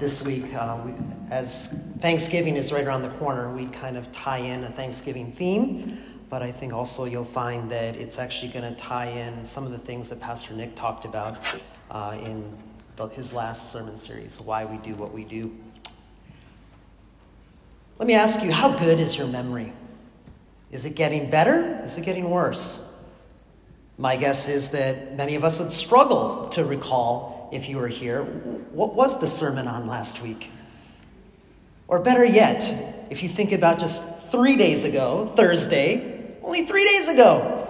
this 0.00 0.26
week, 0.26 0.54
uh, 0.54 0.78
we, 0.82 0.92
as 1.30 1.92
Thanksgiving 2.00 2.56
is 2.56 2.72
right 2.72 2.86
around 2.86 3.02
the 3.02 3.10
corner, 3.10 3.54
we 3.54 3.66
kind 3.66 3.98
of 3.98 4.10
tie 4.10 4.38
in 4.38 4.64
a 4.64 4.70
Thanksgiving 4.70 5.30
theme. 5.32 5.98
But 6.30 6.42
I 6.42 6.50
think 6.50 6.72
also 6.72 7.04
you'll 7.04 7.24
find 7.24 7.70
that 7.70 7.96
it's 7.96 8.18
actually 8.18 8.50
going 8.50 8.74
to 8.74 8.80
tie 8.80 9.08
in 9.08 9.44
some 9.44 9.66
of 9.66 9.72
the 9.72 9.78
things 9.78 10.08
that 10.08 10.18
Pastor 10.18 10.54
Nick 10.54 10.74
talked 10.74 11.04
about 11.04 11.38
uh, 11.90 12.16
in 12.24 12.56
the, 12.96 13.08
his 13.08 13.34
last 13.34 13.72
sermon 13.72 13.98
series, 13.98 14.40
why 14.40 14.64
we 14.64 14.78
do 14.78 14.94
what 14.94 15.12
we 15.12 15.24
do. 15.24 15.54
Let 17.98 18.06
me 18.06 18.14
ask 18.14 18.42
you, 18.42 18.50
how 18.50 18.74
good 18.74 18.98
is 19.00 19.18
your 19.18 19.26
memory? 19.26 19.72
Is 20.72 20.86
it 20.86 20.94
getting 20.94 21.28
better? 21.28 21.78
Is 21.84 21.98
it 21.98 22.06
getting 22.06 22.30
worse? 22.30 23.04
My 23.98 24.16
guess 24.16 24.48
is 24.48 24.70
that 24.70 25.14
many 25.16 25.34
of 25.34 25.44
us 25.44 25.60
would 25.60 25.72
struggle 25.72 26.48
to 26.50 26.64
recall 26.64 27.39
if 27.52 27.68
you 27.68 27.78
were 27.78 27.88
here. 27.88 28.22
What 28.72 28.94
was 28.94 29.20
the 29.20 29.26
sermon 29.26 29.66
on 29.66 29.86
last 29.86 30.22
week? 30.22 30.50
Or 31.88 31.98
better 31.98 32.24
yet, 32.24 32.72
if 33.10 33.22
you 33.22 33.28
think 33.28 33.52
about 33.52 33.78
just 33.78 34.30
three 34.30 34.56
days 34.56 34.84
ago, 34.84 35.32
Thursday, 35.36 36.36
only 36.42 36.64
three 36.64 36.84
days 36.84 37.08
ago, 37.08 37.66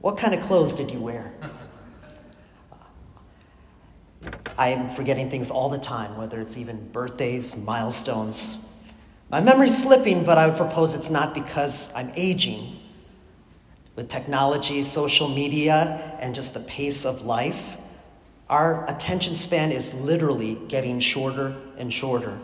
what 0.00 0.18
kind 0.18 0.34
of 0.34 0.42
clothes 0.42 0.74
did 0.74 0.90
you 0.90 1.00
wear? 1.00 1.32
I'm 4.56 4.90
forgetting 4.90 5.30
things 5.30 5.50
all 5.50 5.68
the 5.68 5.78
time, 5.78 6.16
whether 6.16 6.40
it's 6.40 6.58
even 6.58 6.88
birthdays, 6.88 7.56
milestones. 7.56 8.70
My 9.30 9.40
memory's 9.40 9.82
slipping, 9.82 10.24
but 10.24 10.38
I 10.38 10.46
would 10.46 10.56
propose 10.56 10.94
it's 10.94 11.10
not 11.10 11.34
because 11.34 11.92
I'm 11.94 12.12
aging. 12.14 12.76
With 13.96 14.08
technology, 14.08 14.82
social 14.82 15.28
media, 15.28 16.16
and 16.20 16.34
just 16.34 16.54
the 16.54 16.60
pace 16.60 17.04
of 17.04 17.22
life, 17.22 17.78
our 18.48 18.88
attention 18.90 19.34
span 19.34 19.72
is 19.72 19.94
literally 20.02 20.58
getting 20.68 21.00
shorter 21.00 21.56
and 21.78 21.92
shorter. 21.92 22.38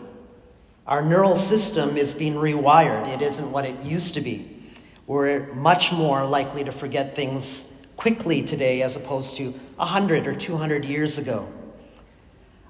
Our 0.87 1.03
neural 1.03 1.35
system 1.35 1.95
is 1.95 2.15
being 2.15 2.33
rewired, 2.33 3.07
it 3.13 3.21
isn't 3.21 3.51
what 3.51 3.65
it 3.65 3.79
used 3.83 4.15
to 4.15 4.21
be. 4.21 4.47
We're 5.05 5.53
much 5.53 5.91
more 5.91 6.25
likely 6.25 6.63
to 6.63 6.71
forget 6.71 7.15
things 7.15 7.85
quickly 7.97 8.41
today 8.41 8.81
as 8.81 8.95
opposed 8.95 9.35
to 9.35 9.51
100 9.75 10.25
or 10.25 10.35
200 10.35 10.85
years 10.85 11.17
ago. 11.17 11.47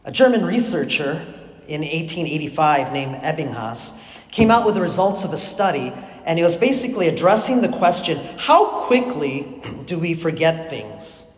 A 0.04 0.12
German 0.12 0.46
researcher 0.46 1.22
in 1.68 1.82
1885 1.82 2.92
named 2.92 3.16
Ebbinghaus 3.16 4.04
came 4.30 4.52
out 4.52 4.66
with 4.66 4.76
the 4.76 4.82
results 4.82 5.24
of 5.24 5.32
a 5.32 5.38
study 5.38 5.94
and 6.26 6.38
he 6.38 6.44
was 6.44 6.58
basically 6.58 7.08
addressing 7.08 7.62
the 7.62 7.70
question 7.70 8.20
how 8.38 8.86
quickly 8.88 9.62
do 9.86 9.98
we 9.98 10.16
forget 10.16 10.70
things? 10.70 11.31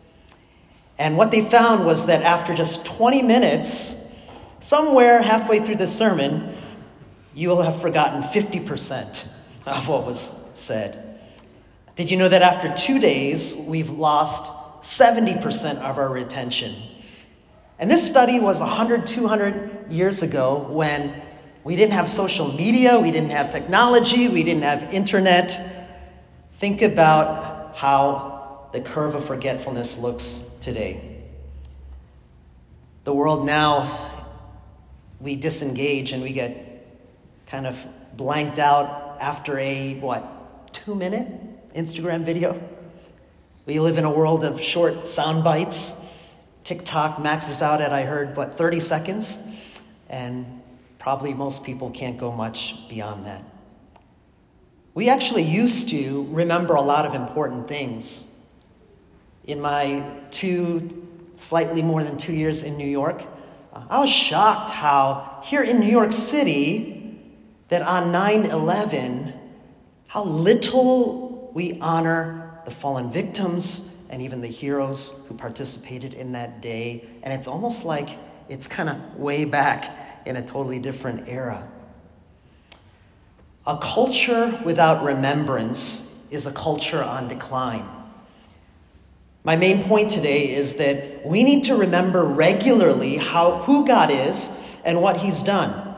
And 0.98 1.16
what 1.16 1.30
they 1.30 1.42
found 1.42 1.84
was 1.84 2.06
that 2.06 2.22
after 2.22 2.54
just 2.54 2.86
20 2.86 3.22
minutes, 3.22 4.14
somewhere 4.60 5.20
halfway 5.22 5.60
through 5.60 5.76
the 5.76 5.86
sermon, 5.86 6.54
you 7.34 7.48
will 7.48 7.62
have 7.62 7.80
forgotten 7.80 8.22
50% 8.22 9.26
of 9.66 9.88
what 9.88 10.06
was 10.06 10.50
said. 10.54 11.18
Did 11.96 12.10
you 12.10 12.16
know 12.16 12.28
that 12.28 12.42
after 12.42 12.72
two 12.74 12.98
days, 12.98 13.64
we've 13.68 13.90
lost 13.90 14.50
70% 14.82 15.76
of 15.78 15.98
our 15.98 16.08
retention? 16.08 16.74
And 17.78 17.90
this 17.90 18.08
study 18.08 18.38
was 18.40 18.60
100, 18.60 19.06
200 19.06 19.90
years 19.90 20.22
ago 20.22 20.66
when 20.70 21.22
we 21.64 21.76
didn't 21.76 21.94
have 21.94 22.08
social 22.08 22.52
media, 22.52 23.00
we 23.00 23.10
didn't 23.10 23.30
have 23.30 23.50
technology, 23.50 24.28
we 24.28 24.44
didn't 24.44 24.62
have 24.62 24.94
internet. 24.94 25.60
Think 26.54 26.82
about 26.82 27.76
how 27.76 28.68
the 28.72 28.80
curve 28.80 29.14
of 29.14 29.24
forgetfulness 29.24 29.98
looks 29.98 30.53
today. 30.64 31.20
The 33.04 33.12
world 33.12 33.44
now, 33.46 34.32
we 35.20 35.36
disengage 35.36 36.12
and 36.12 36.22
we 36.22 36.32
get 36.32 36.86
kind 37.46 37.66
of 37.66 37.86
blanked 38.16 38.58
out 38.58 39.18
after 39.20 39.58
a, 39.58 39.94
what, 40.00 40.72
two 40.72 40.94
minute 40.94 41.26
Instagram 41.74 42.24
video? 42.24 42.60
We 43.66 43.78
live 43.78 43.98
in 43.98 44.04
a 44.04 44.10
world 44.10 44.44
of 44.44 44.62
short 44.62 45.06
sound 45.06 45.44
bites. 45.44 46.04
TikTok 46.64 47.20
maxes 47.20 47.62
out 47.62 47.80
at, 47.80 47.92
I 47.92 48.04
heard, 48.04 48.36
what, 48.36 48.56
30 48.56 48.80
seconds? 48.80 49.46
And 50.08 50.62
Probably 51.04 51.34
most 51.34 51.66
people 51.66 51.90
can't 51.90 52.16
go 52.16 52.32
much 52.32 52.88
beyond 52.88 53.26
that. 53.26 53.44
We 54.94 55.10
actually 55.10 55.42
used 55.42 55.90
to 55.90 56.26
remember 56.30 56.76
a 56.76 56.80
lot 56.80 57.04
of 57.04 57.14
important 57.14 57.68
things. 57.68 58.33
In 59.46 59.60
my 59.60 60.02
two, 60.30 61.06
slightly 61.34 61.82
more 61.82 62.02
than 62.02 62.16
two 62.16 62.32
years 62.32 62.64
in 62.64 62.76
New 62.76 62.88
York, 62.88 63.22
uh, 63.72 63.84
I 63.90 64.00
was 64.00 64.10
shocked 64.10 64.70
how 64.70 65.42
here 65.44 65.62
in 65.62 65.80
New 65.80 65.90
York 65.90 66.12
City, 66.12 67.20
that 67.68 67.82
on 67.82 68.12
9 68.12 68.46
11, 68.46 69.32
how 70.06 70.24
little 70.24 71.50
we 71.54 71.78
honor 71.80 72.60
the 72.64 72.70
fallen 72.70 73.10
victims 73.10 74.06
and 74.10 74.22
even 74.22 74.40
the 74.40 74.48
heroes 74.48 75.26
who 75.28 75.36
participated 75.36 76.14
in 76.14 76.32
that 76.32 76.60
day. 76.60 77.04
And 77.22 77.32
it's 77.32 77.48
almost 77.48 77.84
like 77.84 78.10
it's 78.48 78.68
kind 78.68 78.88
of 78.88 79.16
way 79.16 79.44
back 79.44 80.22
in 80.24 80.36
a 80.36 80.42
totally 80.42 80.78
different 80.78 81.28
era. 81.28 81.68
A 83.66 83.78
culture 83.78 84.60
without 84.64 85.04
remembrance 85.04 86.26
is 86.30 86.46
a 86.46 86.52
culture 86.52 87.02
on 87.02 87.28
decline. 87.28 87.86
My 89.46 89.56
main 89.56 89.84
point 89.84 90.10
today 90.10 90.54
is 90.54 90.76
that 90.76 91.26
we 91.26 91.44
need 91.44 91.64
to 91.64 91.76
remember 91.76 92.24
regularly 92.24 93.18
how, 93.18 93.58
who 93.58 93.86
God 93.86 94.10
is 94.10 94.58
and 94.86 95.02
what 95.02 95.18
He's 95.18 95.42
done. 95.42 95.94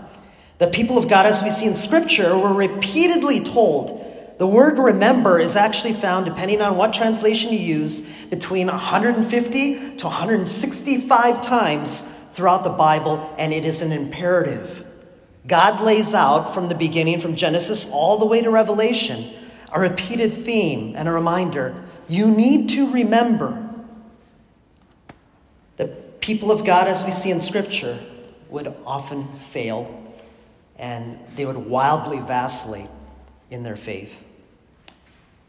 The 0.59 0.67
people 0.67 0.99
of 0.99 1.09
God, 1.09 1.27
as 1.27 1.45
we 1.45 1.51
see 1.51 1.67
in 1.67 1.77
Scripture, 1.77 2.37
were 2.37 2.53
repeatedly 2.53 3.45
told 3.45 4.03
the 4.39 4.49
word 4.49 4.79
remember 4.79 5.39
is 5.39 5.55
actually 5.55 5.93
found, 5.93 6.27
depending 6.27 6.61
on 6.61 6.77
what 6.77 6.93
translation 6.93 7.53
you 7.53 7.59
use, 7.59 8.25
between 8.27 8.67
150 8.67 9.97
to 9.97 10.07
165 10.07 11.41
times 11.41 12.03
throughout 12.33 12.65
the 12.65 12.71
Bible, 12.71 13.33
and 13.39 13.53
it 13.53 13.65
is 13.65 13.81
an 13.81 13.93
imperative. 13.93 14.85
God 15.47 15.81
lays 15.81 16.15
out 16.15 16.53
from 16.53 16.69
the 16.69 16.75
beginning, 16.75 17.21
from 17.21 17.37
Genesis 17.37 17.91
all 17.93 18.19
the 18.19 18.27
way 18.27 18.43
to 18.43 18.51
Revelation, 18.51 19.33
a 19.73 19.81
repeated 19.81 20.33
theme 20.33 20.95
and 20.97 21.09
a 21.09 21.13
reminder. 21.13 21.85
You 22.09 22.31
need 22.31 22.69
to 22.71 22.91
remember. 22.91 23.69
The 25.77 25.89
people 26.21 26.53
of 26.53 26.65
God, 26.65 26.87
as 26.87 27.05
we 27.05 27.11
see 27.11 27.31
in 27.31 27.41
Scripture, 27.41 27.99
would 28.49 28.73
often 28.85 29.27
fail 29.51 30.03
and 30.79 31.19
they 31.35 31.45
would 31.45 31.57
wildly 31.57 32.21
vacillate 32.21 32.89
in 33.51 33.63
their 33.63 33.77
faith. 33.77 34.25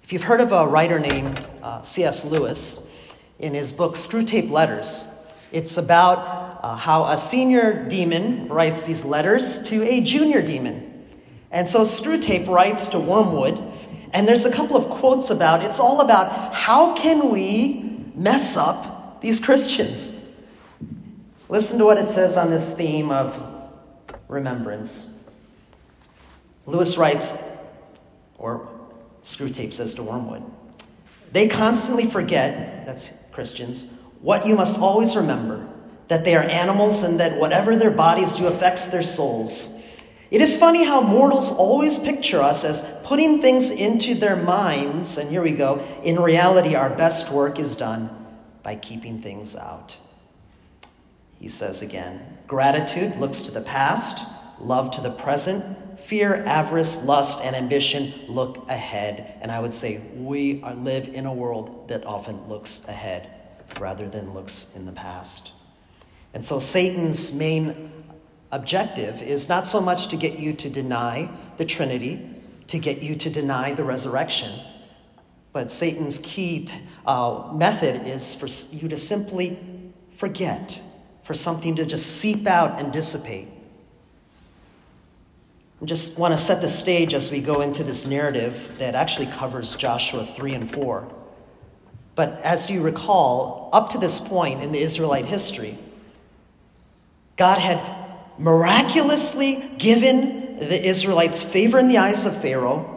If 0.03 0.13
you've 0.13 0.23
heard 0.23 0.39
of 0.39 0.51
a 0.51 0.65
writer 0.65 0.99
named 0.99 1.45
uh, 1.61 1.81
C.S. 1.81 2.23
Lewis, 2.25 2.93
in 3.39 3.53
his 3.53 3.73
book 3.73 3.93
Screwtape 3.93 4.49
Letters, 4.49 5.13
it's 5.51 5.77
about 5.77 6.59
uh, 6.63 6.75
how 6.75 7.05
a 7.05 7.17
senior 7.17 7.87
demon 7.87 8.47
writes 8.47 8.83
these 8.83 9.05
letters 9.05 9.63
to 9.69 9.83
a 9.83 10.01
junior 10.01 10.41
demon. 10.41 11.05
And 11.51 11.67
so 11.67 11.81
Screwtape 11.81 12.47
writes 12.47 12.87
to 12.89 12.99
Wormwood, 12.99 13.61
and 14.17 14.27
there's 14.27 14.45
a 14.45 14.51
couple 14.51 14.75
of 14.75 14.89
quotes 14.89 15.29
about 15.29 15.63
it's 15.63 15.79
all 15.79 16.01
about 16.01 16.51
how 16.51 16.95
can 16.95 17.29
we 17.29 18.01
mess 18.15 18.57
up 18.57 19.21
these 19.21 19.39
Christians? 19.39 20.27
Listen 21.49 21.77
to 21.77 21.85
what 21.85 21.99
it 21.99 22.09
says 22.09 22.35
on 22.35 22.49
this 22.49 22.75
theme 22.75 23.11
of 23.11 23.39
remembrance. 24.27 25.29
Lewis 26.65 26.97
writes, 26.97 27.43
or 28.39 28.67
Screwtape 29.21 29.71
says 29.71 29.93
to 29.93 30.01
Wormwood, 30.01 30.43
they 31.31 31.47
constantly 31.47 32.07
forget, 32.07 32.87
that's 32.87 33.29
Christians, 33.31 34.01
what 34.21 34.47
you 34.47 34.55
must 34.55 34.79
always 34.79 35.15
remember 35.15 35.69
that 36.07 36.25
they 36.25 36.35
are 36.35 36.43
animals 36.43 37.03
and 37.03 37.19
that 37.19 37.39
whatever 37.39 37.75
their 37.75 37.91
bodies 37.91 38.35
do 38.37 38.47
affects 38.47 38.87
their 38.87 39.03
souls. 39.03 39.77
It 40.31 40.41
is 40.41 40.57
funny 40.57 40.85
how 40.85 41.01
mortals 41.01 41.51
always 41.51 41.99
picture 41.99 42.41
us 42.41 42.65
as 42.65 42.96
putting 43.07 43.41
things 43.41 43.71
into 43.71 44.15
their 44.15 44.35
minds, 44.35 45.17
and 45.17 45.29
here 45.29 45.41
we 45.41 45.51
go. 45.51 45.79
In 46.03 46.19
reality, 46.19 46.75
our 46.75 46.89
best 46.89 47.31
work 47.31 47.57
is 47.57 47.77
done 47.77 48.09
by 48.63 48.75
keeping 48.75 49.21
things 49.21 49.55
out. 49.55 49.97
He 51.39 51.47
says 51.47 51.81
again 51.81 52.19
gratitude 52.47 53.15
looks 53.15 53.43
to 53.43 53.51
the 53.51 53.61
past, 53.61 54.27
love 54.59 54.91
to 54.91 55.01
the 55.01 55.11
present, 55.11 55.63
fear, 56.01 56.35
avarice, 56.43 57.05
lust, 57.05 57.45
and 57.45 57.55
ambition 57.55 58.13
look 58.27 58.69
ahead. 58.69 59.37
And 59.41 59.51
I 59.51 59.61
would 59.61 59.73
say 59.73 60.01
we 60.15 60.61
live 60.61 61.07
in 61.07 61.25
a 61.25 61.33
world 61.33 61.87
that 61.87 62.05
often 62.05 62.45
looks 62.47 62.89
ahead 62.89 63.29
rather 63.79 64.09
than 64.09 64.33
looks 64.33 64.75
in 64.75 64.85
the 64.85 64.91
past. 64.91 65.53
And 66.33 66.43
so 66.43 66.59
Satan's 66.59 67.33
main 67.33 67.89
objective 68.51 69.21
is 69.21 69.47
not 69.47 69.65
so 69.65 69.79
much 69.79 70.07
to 70.09 70.17
get 70.17 70.39
you 70.39 70.51
to 70.53 70.69
deny 70.69 71.29
the 71.57 71.65
Trinity, 71.65 72.33
to 72.67 72.79
get 72.79 73.01
you 73.01 73.15
to 73.15 73.29
deny 73.29 73.73
the 73.73 73.83
resurrection, 73.83 74.59
but 75.53 75.71
Satan's 75.71 76.19
key 76.19 76.67
uh, 77.05 77.51
method 77.53 78.05
is 78.05 78.35
for 78.35 78.47
you 78.75 78.89
to 78.89 78.97
simply 78.97 79.57
forget. 80.11 80.81
for 81.27 81.33
something 81.33 81.75
to 81.75 81.85
just 81.85 82.05
seep 82.21 82.47
out 82.47 82.79
and 82.79 82.93
dissipate. 82.93 83.49
I 85.81 85.85
just 85.85 86.17
want 86.17 86.33
to 86.33 86.37
set 86.37 86.61
the 86.61 86.69
stage 86.69 87.13
as 87.13 87.29
we 87.29 87.41
go 87.41 87.59
into 87.59 87.83
this 87.83 88.07
narrative 88.07 88.77
that 88.79 88.95
actually 88.95 89.25
covers 89.27 89.75
Joshua 89.75 90.25
3 90.25 90.53
and 90.53 90.71
4. 90.71 91.11
But 92.15 92.39
as 92.43 92.71
you 92.71 92.81
recall, 92.81 93.69
up 93.73 93.89
to 93.89 93.97
this 93.97 94.21
point 94.21 94.63
in 94.63 94.71
the 94.71 94.79
Israelite 94.79 95.25
history, 95.25 95.77
God 97.35 97.59
had 97.59 97.79
miraculously 98.39 99.69
given 99.77 100.46
the 100.59 100.85
Israelites 100.85 101.43
favor 101.43 101.77
in 101.79 101.87
the 101.87 101.97
eyes 101.97 102.25
of 102.25 102.39
Pharaoh 102.41 102.93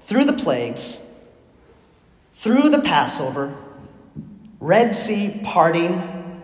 through 0.00 0.24
the 0.24 0.32
plagues, 0.32 1.20
through 2.34 2.70
the 2.70 2.80
Passover, 2.80 3.54
Red 4.60 4.94
Sea 4.94 5.40
parting, 5.44 6.42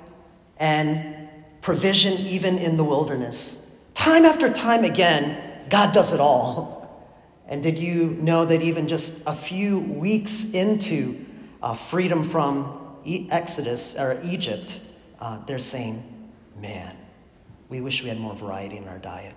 and 0.59 1.29
provision 1.63 2.15
even 2.15 2.59
in 2.59 2.77
the 2.77 2.85
wilderness. 2.85 3.79
Time 3.95 4.25
after 4.25 4.51
time 4.51 4.85
again, 4.85 5.67
God 5.69 5.93
does 5.93 6.13
it 6.13 6.21
all. 6.21 6.79
And 7.47 7.63
did 7.63 7.79
you 7.79 8.17
know 8.21 8.45
that 8.45 8.61
even 8.61 8.89
just 8.89 9.27
a 9.27 9.33
few 9.33 9.79
weeks 9.79 10.53
into 10.53 11.25
uh, 11.63 11.75
freedom 11.75 12.23
from 12.23 12.97
e- 13.05 13.27
Exodus 13.31 13.99
or 13.99 14.21
Egypt, 14.23 14.81
uh, 15.19 15.45
they're 15.47 15.59
saying, 15.59 16.03
man, 16.61 16.95
we 17.69 17.81
wish 17.81 18.03
we 18.03 18.09
had 18.09 18.21
more 18.21 18.35
variety 18.35 18.77
in 18.77 18.87
our 18.87 18.99
diet. 18.99 19.35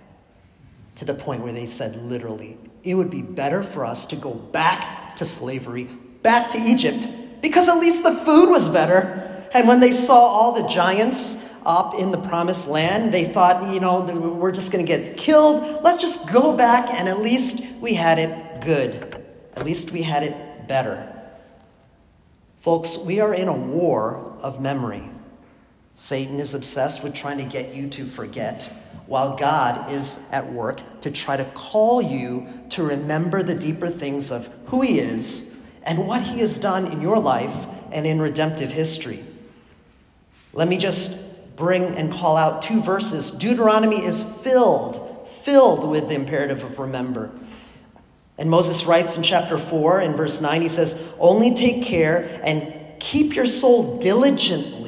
To 0.96 1.04
the 1.04 1.14
point 1.14 1.42
where 1.42 1.52
they 1.52 1.66
said 1.66 1.96
literally, 1.96 2.58
it 2.84 2.94
would 2.94 3.10
be 3.10 3.22
better 3.22 3.62
for 3.62 3.84
us 3.84 4.06
to 4.06 4.16
go 4.16 4.34
back 4.34 5.16
to 5.16 5.24
slavery, 5.24 5.84
back 6.22 6.50
to 6.50 6.58
Egypt, 6.58 7.08
because 7.40 7.68
at 7.68 7.78
least 7.78 8.02
the 8.02 8.12
food 8.12 8.50
was 8.50 8.68
better. 8.68 9.48
And 9.54 9.66
when 9.66 9.80
they 9.80 9.92
saw 9.92 10.18
all 10.18 10.52
the 10.52 10.68
giants 10.68 11.50
up 11.64 11.94
in 11.94 12.10
the 12.10 12.18
promised 12.18 12.68
land, 12.68 13.12
they 13.12 13.24
thought, 13.24 13.72
you 13.72 13.80
know, 13.80 14.02
we're 14.04 14.52
just 14.52 14.72
going 14.72 14.84
to 14.84 14.88
get 14.88 15.16
killed. 15.16 15.82
Let's 15.82 16.00
just 16.00 16.32
go 16.32 16.56
back, 16.56 16.92
and 16.92 17.08
at 17.08 17.20
least 17.20 17.80
we 17.80 17.94
had 17.94 18.18
it 18.18 18.60
good. 18.60 19.24
At 19.56 19.64
least 19.64 19.92
we 19.92 20.02
had 20.02 20.22
it 20.22 20.68
better. 20.68 21.08
Folks, 22.58 22.98
we 22.98 23.20
are 23.20 23.34
in 23.34 23.48
a 23.48 23.56
war 23.56 24.36
of 24.40 24.60
memory. 24.60 25.08
Satan 25.94 26.40
is 26.40 26.54
obsessed 26.54 27.04
with 27.04 27.14
trying 27.14 27.38
to 27.38 27.44
get 27.44 27.74
you 27.74 27.88
to 27.90 28.06
forget, 28.06 28.72
while 29.06 29.36
God 29.36 29.92
is 29.92 30.28
at 30.32 30.52
work 30.52 30.80
to 31.02 31.10
try 31.10 31.36
to 31.36 31.44
call 31.46 32.00
you 32.00 32.46
to 32.70 32.82
remember 32.82 33.42
the 33.42 33.54
deeper 33.54 33.88
things 33.88 34.30
of 34.30 34.46
who 34.66 34.80
He 34.80 34.98
is 34.98 35.64
and 35.84 36.06
what 36.06 36.22
He 36.22 36.40
has 36.40 36.58
done 36.58 36.86
in 36.86 37.00
your 37.00 37.18
life 37.18 37.66
and 37.90 38.06
in 38.06 38.20
redemptive 38.20 38.70
history. 38.70 39.20
Let 40.52 40.68
me 40.68 40.78
just 40.78 41.56
bring 41.56 41.84
and 41.96 42.12
call 42.12 42.36
out 42.36 42.62
two 42.62 42.80
verses. 42.80 43.30
Deuteronomy 43.30 44.04
is 44.04 44.22
filled, 44.22 45.28
filled 45.42 45.90
with 45.90 46.08
the 46.08 46.14
imperative 46.14 46.62
of 46.64 46.78
remember. 46.78 47.30
And 48.38 48.48
Moses 48.48 48.86
writes 48.86 49.16
in 49.16 49.22
chapter 49.22 49.58
4, 49.58 50.00
in 50.00 50.16
verse 50.16 50.40
9, 50.40 50.62
he 50.62 50.68
says, 50.68 51.14
Only 51.18 51.54
take 51.54 51.84
care 51.84 52.40
and 52.42 52.72
keep 52.98 53.34
your 53.34 53.46
soul 53.46 53.98
diligently 53.98 54.82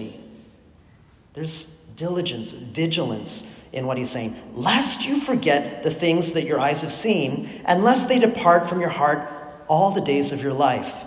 there's 1.35 1.85
diligence, 1.97 2.53
vigilance 2.53 3.54
in 3.75 3.87
what 3.87 3.99
he's 3.99 4.11
saying. 4.11 4.35
Lest 4.55 5.07
you 5.07 5.21
forget 5.21 5.83
the 5.83 5.91
things 5.91 6.33
that 6.33 6.45
your 6.45 6.61
eyes 6.61 6.83
have 6.83 6.93
seen, 6.93 7.49
unless 7.67 8.07
they 8.07 8.19
depart 8.19 8.69
from 8.69 8.81
your 8.81 8.89
heart 8.89 9.29
all 9.67 9.91
the 9.91 10.01
days 10.01 10.33
of 10.33 10.43
your 10.43 10.53
life. 10.53 11.05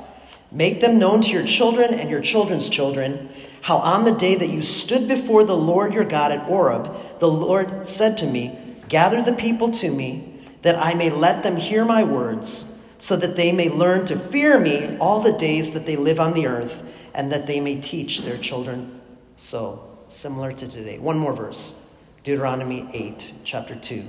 Make 0.52 0.82
them 0.82 1.00
known 1.00 1.22
to 1.22 1.30
your 1.30 1.46
children 1.46 1.94
and 1.94 2.10
your 2.10 2.22
children's 2.22 2.70
children, 2.70 3.30
how 3.62 3.78
on 3.78 4.06
the 4.06 4.16
day 4.16 4.36
that 4.36 4.50
you 4.50 4.64
stood 4.64 5.08
before 5.08 5.44
the 5.44 5.58
Lord 5.58 5.94
your 5.94 6.06
God 6.06 6.32
at 6.32 6.42
Horeb, 6.42 7.20
the 7.20 7.30
Lord 7.30 7.88
said 7.88 8.18
to 8.20 8.28
me, 8.28 8.58
Gather 8.88 9.22
the 9.22 9.34
people 9.34 9.72
to 9.72 9.92
me, 9.92 10.34
that 10.62 10.76
I 10.76 10.94
may 10.94 11.10
let 11.10 11.44
them 11.44 11.58
hear 11.58 11.84
my 11.84 12.04
words, 12.04 12.82
so 12.98 13.16
that 13.18 13.36
they 13.36 13.52
may 13.52 13.70
learn 13.70 14.06
to 14.06 14.18
fear 14.18 14.60
me 14.60 14.98
all 14.98 15.20
the 15.20 15.38
days 15.38 15.74
that 15.74 15.86
they 15.86 15.98
live 15.98 16.20
on 16.20 16.34
the 16.34 16.48
earth, 16.48 16.84
and 17.14 17.32
that 17.32 17.48
they 17.48 17.60
may 17.60 17.80
teach 17.80 18.22
their 18.22 18.38
children 18.38 19.02
so 19.36 19.82
similar 20.08 20.52
to 20.54 20.68
today. 20.68 20.98
One 20.98 21.18
more 21.18 21.34
verse 21.34 21.87
Deuteronomy 22.28 22.86
8, 22.92 23.32
chapter 23.46 23.74
2. 23.74 24.04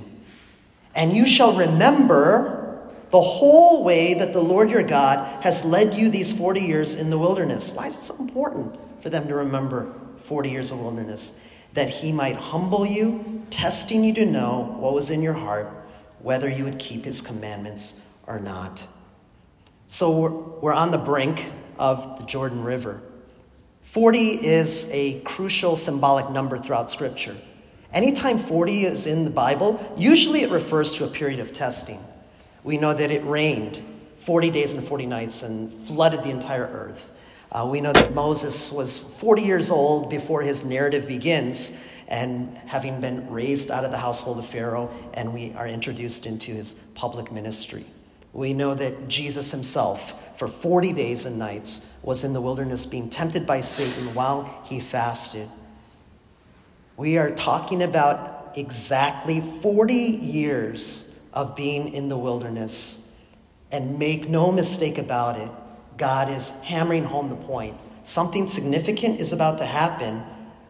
And 0.93 1.15
you 1.15 1.25
shall 1.25 1.55
remember 1.55 2.81
the 3.11 3.21
whole 3.21 3.85
way 3.85 4.13
that 4.15 4.33
the 4.33 4.41
Lord 4.41 4.69
your 4.69 4.83
God 4.83 5.41
has 5.41 5.63
led 5.63 5.93
you 5.93 6.09
these 6.09 6.37
40 6.37 6.59
years 6.59 6.95
in 6.99 7.09
the 7.09 7.17
wilderness. 7.17 7.71
Why 7.71 7.87
is 7.87 7.95
it 7.95 8.01
so 8.01 8.21
important 8.21 8.77
for 9.01 9.09
them 9.09 9.25
to 9.29 9.35
remember 9.35 9.93
40 10.23 10.49
years 10.49 10.73
of 10.73 10.81
wilderness? 10.81 11.47
That 11.75 11.89
he 11.89 12.11
might 12.11 12.35
humble 12.35 12.85
you, 12.85 13.41
testing 13.51 14.03
you 14.03 14.13
to 14.15 14.25
know 14.25 14.75
what 14.77 14.93
was 14.93 15.11
in 15.11 15.21
your 15.21 15.31
heart, 15.31 15.71
whether 16.21 16.49
you 16.49 16.65
would 16.65 16.77
keep 16.77 17.05
his 17.05 17.21
commandments 17.21 18.05
or 18.27 18.37
not. 18.37 18.85
So 19.87 20.59
we're, 20.61 20.73
on 20.73 20.91
the 20.91 20.97
brink 20.97 21.45
of 21.77 22.19
the 22.19 22.25
Jordan 22.25 22.65
River. 22.65 23.01
40 23.83 24.45
is 24.45 24.89
a 24.91 25.21
crucial 25.21 25.77
symbolic 25.77 26.29
number 26.29 26.57
throughout 26.57 26.91
Scripture. 26.91 27.37
Anytime 27.93 28.37
40 28.37 28.85
is 28.85 29.07
in 29.07 29.25
the 29.25 29.31
Bible, 29.31 29.79
usually 29.97 30.41
it 30.41 30.51
refers 30.51 30.93
to 30.95 31.05
a 31.05 31.07
period 31.07 31.39
of 31.39 31.53
testing. 31.53 31.99
We 32.63 32.77
know 32.77 32.93
that 32.93 33.11
it 33.11 33.25
rained 33.25 33.83
40 34.19 34.51
days 34.51 34.75
and 34.75 34.87
40 34.87 35.05
nights 35.05 35.43
and 35.43 35.71
flooded 35.87 36.23
the 36.23 36.29
entire 36.29 36.67
earth. 36.67 37.11
Uh, 37.51 37.67
we 37.69 37.81
know 37.81 37.91
that 37.93 38.13
Moses 38.13 38.71
was 38.71 38.99
40 38.99 39.41
years 39.41 39.71
old 39.71 40.09
before 40.09 40.41
his 40.41 40.65
narrative 40.65 41.07
begins, 41.07 41.83
and 42.07 42.55
having 42.65 43.01
been 43.01 43.29
raised 43.29 43.71
out 43.71 43.85
of 43.85 43.91
the 43.91 43.97
household 43.97 44.39
of 44.39 44.45
Pharaoh, 44.45 44.91
and 45.13 45.33
we 45.33 45.53
are 45.53 45.67
introduced 45.67 46.25
into 46.25 46.51
his 46.51 46.73
public 46.95 47.31
ministry. 47.31 47.85
We 48.33 48.53
know 48.53 48.75
that 48.75 49.07
Jesus 49.07 49.51
himself 49.51 50.13
for 50.39 50.47
40 50.47 50.93
days 50.93 51.25
and 51.25 51.37
nights, 51.37 51.93
was 52.01 52.23
in 52.23 52.31
the 52.31 52.39
wilderness 52.39 52.85
being 52.85 53.09
tempted 53.09 53.45
by 53.45 53.59
Satan 53.59 54.13
while 54.13 54.61
he 54.63 54.79
fasted. 54.79 55.49
We 56.99 57.17
are 57.17 57.31
talking 57.31 57.81
about 57.81 58.51
exactly 58.57 59.39
40 59.39 59.93
years 59.93 61.17
of 61.33 61.55
being 61.55 61.93
in 61.93 62.09
the 62.09 62.17
wilderness. 62.17 63.15
And 63.71 63.97
make 63.97 64.27
no 64.27 64.51
mistake 64.51 64.97
about 64.97 65.39
it, 65.39 65.49
God 65.95 66.29
is 66.29 66.61
hammering 66.61 67.05
home 67.05 67.29
the 67.29 67.37
point. 67.37 67.77
Something 68.03 68.47
significant 68.47 69.21
is 69.21 69.31
about 69.31 69.59
to 69.59 69.65
happen, 69.65 70.21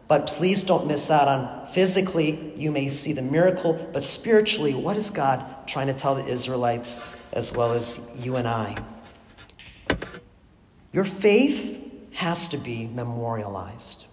but 0.06 0.28
please 0.28 0.62
don't 0.62 0.86
miss 0.86 1.10
out 1.10 1.26
on 1.26 1.66
physically, 1.66 2.52
you 2.54 2.70
may 2.70 2.90
see 2.90 3.12
the 3.12 3.22
miracle, 3.22 3.72
but 3.92 4.04
spiritually, 4.04 4.72
what 4.72 4.96
is 4.96 5.10
God 5.10 5.44
trying 5.66 5.88
to 5.88 5.94
tell 5.94 6.14
the 6.14 6.26
Israelites 6.26 7.12
as 7.32 7.56
well 7.56 7.72
as 7.72 8.24
you 8.24 8.36
and 8.36 8.46
I? 8.46 8.76
Your 10.92 11.02
faith 11.02 11.84
has 12.12 12.46
to 12.50 12.56
be 12.56 12.86
memorialized. 12.86 14.06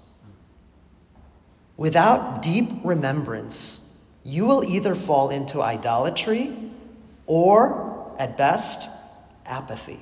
Without 1.78 2.42
deep 2.42 2.70
remembrance, 2.84 4.00
you 4.24 4.46
will 4.46 4.64
either 4.64 4.96
fall 4.96 5.30
into 5.30 5.62
idolatry 5.62 6.56
or, 7.28 8.14
at 8.18 8.36
best, 8.36 8.90
apathy. 9.46 10.00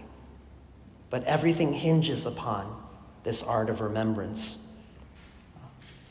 But 1.10 1.24
everything 1.26 1.74
hinges 1.74 2.26
upon 2.26 2.82
this 3.24 3.46
art 3.46 3.70
of 3.70 3.82
remembrance. 3.82 4.78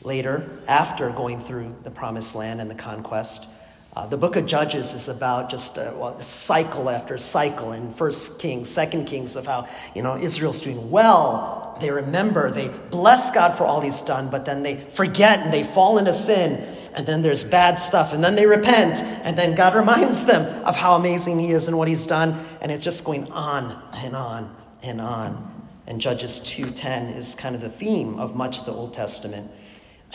Later, 0.03 0.47
after 0.67 1.09
going 1.09 1.39
through 1.39 1.75
the 1.83 1.89
promised 1.89 2.35
land 2.35 2.61
and 2.61 2.69
the 2.69 2.75
conquest, 2.75 3.47
uh, 3.95 4.05
the 4.05 4.17
book 4.17 4.35
of 4.35 4.45
Judges 4.45 4.93
is 4.93 5.07
about 5.07 5.49
just 5.49 5.77
a, 5.77 5.91
uh, 5.91 5.97
well, 5.97 6.21
cycle 6.21 6.89
after 6.89 7.17
cycle 7.17 7.71
in 7.71 7.91
First 7.93 8.39
Kings, 8.39 8.69
Second 8.69 9.05
Kings 9.05 9.35
of 9.35 9.45
how 9.47 9.67
you 9.95 10.03
know 10.03 10.17
Israel's 10.17 10.61
doing 10.61 10.91
well. 10.91 11.64
They 11.79 11.91
remember, 11.91 12.51
they 12.51 12.69
bless 12.89 13.31
God 13.31 13.57
for 13.57 13.65
all 13.65 13.81
He's 13.81 14.01
done, 14.01 14.29
but 14.29 14.45
then 14.45 14.63
they 14.63 14.77
forget 14.77 15.39
and 15.39 15.53
they 15.53 15.63
fall 15.63 15.97
into 15.97 16.13
sin. 16.13 16.63
And 16.95 17.05
then 17.05 17.21
there's 17.21 17.43
bad 17.43 17.75
stuff, 17.75 18.13
and 18.13 18.23
then 18.23 18.35
they 18.35 18.45
repent, 18.45 18.99
and 19.25 19.37
then 19.37 19.53
God 19.53 19.75
reminds 19.75 20.23
them 20.23 20.63
of 20.63 20.77
how 20.77 20.95
amazing 20.95 21.39
He 21.39 21.51
is 21.51 21.67
and 21.67 21.77
what 21.77 21.89
He's 21.89 22.07
done, 22.07 22.35
and 22.61 22.71
it's 22.71 22.83
just 22.83 23.03
going 23.03 23.29
on 23.33 23.81
and 23.95 24.15
on 24.15 24.55
and 24.81 25.01
on. 25.01 25.67
And 25.87 25.99
Judges 25.99 26.39
2:10 26.39 27.15
is 27.15 27.35
kind 27.35 27.53
of 27.53 27.59
the 27.59 27.69
theme 27.69 28.17
of 28.17 28.35
much 28.35 28.59
of 28.59 28.65
the 28.65 28.71
Old 28.71 28.93
Testament. 28.93 29.51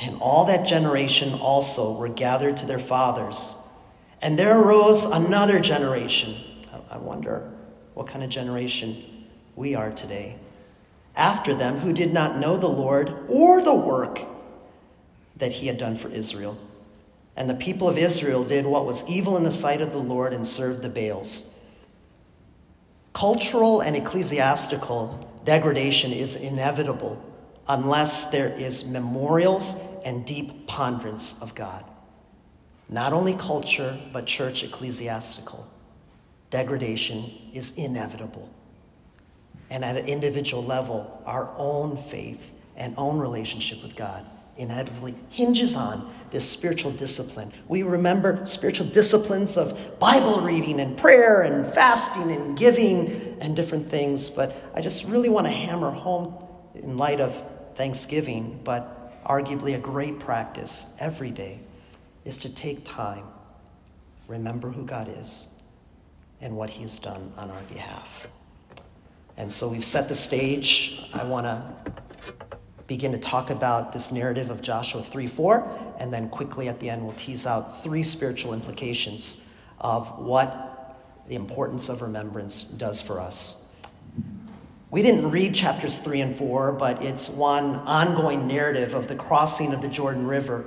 And 0.03 0.17
all 0.21 0.47
that 0.47 0.67
generation 0.67 1.35
also 1.35 1.99
were 1.99 2.09
gathered 2.09 2.57
to 2.59 2.67
their 2.67 2.79
fathers 2.79 3.61
and 4.23 4.39
there 4.39 4.59
arose 4.59 5.07
another 5.07 5.61
generation. 5.61 6.37
I 6.91 6.99
wonder 6.99 7.51
what 7.95 8.07
kind 8.07 8.23
of 8.23 8.31
generation 8.31 9.27
we 9.57 9.75
are 9.75 9.91
today. 9.91 10.37
After 11.17 11.55
them, 11.55 11.79
who 11.79 11.93
did 11.93 12.13
not 12.13 12.39
know 12.39 12.57
the 12.57 12.69
Lord 12.69 13.13
or 13.29 13.63
the 13.63 13.75
work 13.75 14.21
that 15.37 15.53
he 15.53 15.67
had 15.67 15.79
done 15.79 15.97
for 15.97 16.09
Israel. 16.09 16.57
And 17.37 17.49
the 17.49 17.55
people 17.55 17.89
of 17.89 17.99
Israel 17.99 18.45
did 18.45 18.67
what 18.67 18.87
was 18.87 19.09
evil 19.09 19.37
in 19.37 19.45
the 19.45 19.51
sight 19.51 19.81
of 19.81 19.93
the 19.93 19.99
Lord 19.99 20.33
and 20.33 20.47
served 20.47 20.83
the 20.83 20.89
Baals. 20.89 21.59
Cultural 23.13 23.81
and 23.81 23.97
ecclesiastical 23.97 25.29
degradation 25.45 26.13
is 26.13 26.37
inevitable 26.37 27.23
unless 27.69 28.31
there 28.31 28.49
is 28.49 28.91
memorials 28.91 29.81
and 30.05 30.25
deep 30.27 30.67
ponderance 30.67 31.41
of 31.43 31.55
God. 31.55 31.85
Not 32.89 33.13
only 33.13 33.35
culture, 33.35 33.99
but 34.13 34.27
church 34.27 34.65
ecclesiastical. 34.65 35.69
Degradation 36.51 37.31
is 37.53 37.79
inevitable. 37.79 38.49
And 39.71 39.85
at 39.85 39.97
an 39.97 40.07
individual 40.07 40.65
level, 40.65 41.23
our 41.25 41.55
own 41.57 41.97
faith 41.97 42.53
and 42.77 42.95
own 42.97 43.19
relationship 43.19 43.83
with 43.83 43.97
God 43.97 44.27
inevitably 44.57 45.15
hinges 45.31 45.75
on 45.75 46.13
this 46.31 46.49
spiritual 46.49 46.91
discipline. 46.93 47.51
We 47.69 47.83
remember 47.83 48.45
spiritual 48.45 48.89
disciplines 48.89 49.57
of 49.57 49.99
Bible 49.99 50.43
reading 50.43 50.81
and 50.81 50.99
prayer 50.99 51.43
and 51.43 51.73
fasting 51.73 52.31
and 52.31 52.59
giving 52.59 53.39
and 53.41 53.57
different 53.57 53.91
things, 53.91 54.29
but 54.29 54.55
I 54.75 54.83
just 54.83 55.09
really 55.09 55.31
want 55.31 55.47
to 55.47 55.53
hammer 55.53 55.91
home 55.91 56.35
in 56.75 56.99
light 56.99 57.21
of 57.21 57.43
Thanksgiving, 57.75 58.61
but 58.63 59.25
arguably 59.25 59.77
a 59.77 59.79
great 59.79 60.19
practice 60.19 60.95
every 61.01 61.31
day, 61.31 61.61
is 62.27 62.39
to 62.41 62.55
take 62.55 62.85
time, 62.85 63.25
remember 64.29 64.69
who 64.69 64.85
God 64.85 65.09
is 65.19 65.63
and 66.43 66.55
what 66.55 66.69
He 66.69 66.83
has 66.83 66.99
done 66.99 67.33
on 67.39 67.51
our 67.51 67.63
behalf. 67.63 68.29
And 69.37 69.51
so 69.51 69.69
we've 69.69 69.85
set 69.85 70.09
the 70.09 70.15
stage. 70.15 71.05
I 71.13 71.25
want 71.25 71.47
to 71.47 71.93
begin 72.87 73.13
to 73.13 73.19
talk 73.19 73.51
about 73.51 73.93
this 73.93 74.11
narrative 74.11 74.51
of 74.51 74.61
Joshua 74.61 75.01
3 75.01 75.29
4, 75.29 75.95
and 75.99 76.13
then 76.13 76.29
quickly 76.29 76.69
at 76.69 76.81
the 76.81 76.91
end, 76.91 77.05
we'll 77.05 77.15
tease 77.15 77.47
out 77.47 77.83
three 77.85 78.03
spiritual 78.03 78.53
implications 78.53 79.49
of 79.79 80.19
what 80.19 80.99
the 81.29 81.37
importance 81.37 81.89
of 81.89 82.03
remembrance 82.03 82.65
does 82.65 83.01
for 83.01 83.21
us. 83.21 83.73
We 84.91 85.03
didn't 85.03 85.31
read 85.31 85.55
chapters 85.55 85.99
3 85.99 86.21
and 86.21 86.37
4, 86.37 86.73
but 86.73 87.01
it's 87.01 87.31
one 87.31 87.77
ongoing 87.77 88.49
narrative 88.49 88.95
of 88.95 89.07
the 89.07 89.15
crossing 89.15 89.73
of 89.73 89.83
the 89.83 89.89
Jordan 89.89 90.27
River. 90.27 90.65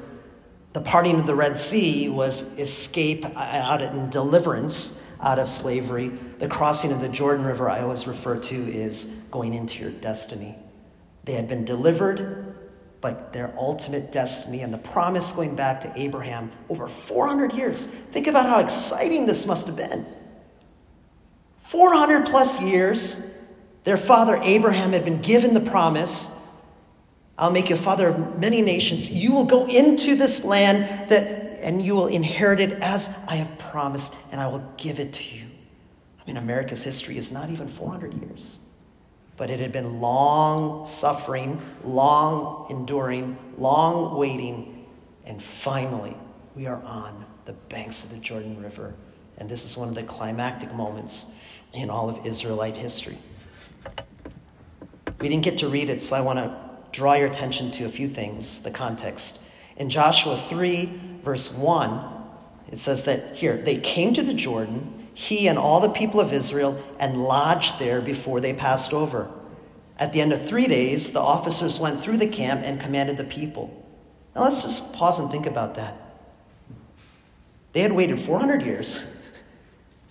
The 0.72 0.80
parting 0.80 1.20
of 1.20 1.28
the 1.28 1.36
Red 1.36 1.58
Sea 1.58 2.08
was 2.08 2.58
escape 2.58 3.26
out 3.36 3.82
and 3.82 4.10
deliverance 4.10 5.03
out 5.24 5.40
of 5.40 5.50
slavery. 5.50 6.10
The 6.10 6.48
crossing 6.48 6.92
of 6.92 7.02
the 7.02 7.10
Jordan 7.10 7.46
River, 7.46 7.70
I 7.70 7.82
always 7.82 8.08
refer 8.08 8.38
to, 8.40 8.56
is 8.56 9.26
going 9.32 9.56
into 9.56 9.82
your 9.82 9.92
destiny. 9.92 10.56
They 11.24 11.34
had 11.34 11.48
been 11.48 11.66
delivered, 11.66 12.56
but 13.02 13.34
their 13.34 13.52
ultimate 13.58 14.12
destiny 14.12 14.62
and 14.62 14.72
the 14.72 14.78
promise 14.78 15.32
going 15.32 15.56
back 15.56 15.82
to 15.82 15.92
Abraham 15.96 16.52
over 16.70 16.88
400 16.88 17.54
years. 17.54 17.88
Think 17.88 18.28
about 18.28 18.46
how 18.46 18.60
exciting 18.60 19.26
this 19.26 19.48
must 19.48 19.66
have 19.66 19.78
been. 19.78 20.06
400 21.62 22.28
plus 22.28 22.62
years, 22.62 23.36
their 23.86 23.98
father 23.98 24.38
Abraham 24.44 24.92
had 24.92 25.04
been 25.04 25.22
given 25.22 25.54
the 25.54 25.62
promise 25.62 26.40
I'll 27.38 27.52
make 27.52 27.70
you 27.70 27.76
a 27.76 27.80
father 27.80 28.10
of 28.10 28.40
many 28.40 28.62
nations. 28.62 29.12
You 29.12 29.32
will 29.32 29.46
go 29.46 29.66
into 29.66 30.16
this 30.16 30.46
land 30.46 31.10
that, 31.10 31.43
and 31.64 31.82
you 31.82 31.96
will 31.96 32.08
inherit 32.08 32.60
it 32.60 32.74
as 32.74 33.18
I 33.28 33.36
have 33.36 33.58
promised, 33.58 34.16
and 34.32 34.40
I 34.40 34.48
will 34.48 34.64
give 34.78 35.00
it 35.00 35.14
to 35.14 35.36
you. 35.36 35.46
I 36.22 36.28
mean, 36.28 36.38
America's 36.38 36.84
history 36.84 37.18
is 37.18 37.32
not 37.32 37.50
even 37.50 37.68
400 37.68 38.14
years. 38.14 38.70
But 39.36 39.50
it 39.50 39.60
had 39.60 39.72
been 39.72 40.00
long 40.00 40.86
suffering, 40.86 41.60
long 41.84 42.68
enduring, 42.70 43.36
long 43.58 44.16
waiting, 44.16 44.86
and 45.26 45.42
finally 45.42 46.16
we 46.56 46.68
are 46.68 46.82
on 46.84 47.26
the 47.46 47.54
banks 47.54 48.04
of 48.04 48.12
the 48.12 48.20
Jordan 48.20 48.62
River. 48.62 48.94
And 49.40 49.50
this 49.50 49.66
is 49.66 49.76
one 49.76 49.90
of 49.90 49.96
the 49.96 50.04
climactic 50.04 50.74
moments 50.76 51.40
in 51.74 51.90
all 51.90 52.10
of 52.10 52.26
Israelite 52.26 52.78
history. 52.78 53.18
We 55.20 55.30
didn't 55.30 55.44
get 55.44 55.58
to 55.60 55.68
read 55.68 55.90
it, 55.90 56.02
so 56.02 56.16
I 56.16 56.22
want 56.22 56.38
to 56.40 56.56
draw 56.92 57.16
your 57.16 57.28
attention 57.28 57.72
to 57.72 57.86
a 57.86 57.90
few 57.90 58.08
things, 58.08 58.62
the 58.62 58.72
context. 58.72 59.44
In 59.78 59.90
Joshua 59.90 60.38
3, 60.38 61.00
verse 61.24 61.56
1, 61.58 62.12
it 62.72 62.80
says 62.80 63.06
that 63.06 63.36
here, 63.36 63.58
they 63.58 63.78
came 63.78 64.14
to 64.14 64.22
the 64.22 64.34
Jordan 64.34 65.04
he 65.14 65.48
and 65.48 65.58
all 65.60 65.80
the 65.80 65.90
people 65.90 66.20
of 66.20 66.34
Israel, 66.34 66.82
and 67.00 67.24
lodged 67.24 67.80
there 67.80 68.02
before 68.02 68.40
they 68.40 68.54
passed 68.54 68.94
over. 68.94 69.30
At 69.98 70.12
the 70.12 70.22
end 70.22 70.34
of 70.34 70.46
three 70.46 70.66
days, 70.66 71.14
the 71.14 71.20
officers 71.20 71.80
went 71.80 72.02
through 72.02 72.18
the 72.18 72.28
camp 72.28 72.62
and 72.64 72.82
commanded 72.82 73.18
the 73.18 73.24
people. 73.24 73.86
Now 74.36 74.44
let's 74.44 74.64
just 74.64 74.96
pause 74.96 75.20
and 75.20 75.30
think 75.30 75.46
about 75.46 75.76
that. 75.76 75.96
They 77.74 77.82
had 77.82 77.92
waited 77.92 78.20
400 78.20 78.64
years, 78.64 79.22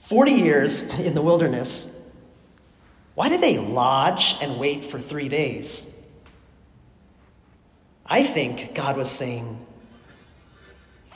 40 0.02 0.32
years 0.32 0.98
in 1.00 1.14
the 1.14 1.22
wilderness. 1.22 2.10
Why 3.14 3.28
did 3.28 3.40
they 3.40 3.58
lodge 3.58 4.36
and 4.40 4.58
wait 4.58 4.84
for 4.84 4.98
three 4.98 5.28
days? 5.28 5.88
I 8.06 8.22
think 8.22 8.74
God 8.74 8.96
was 8.96 9.10
saying, 9.10 9.64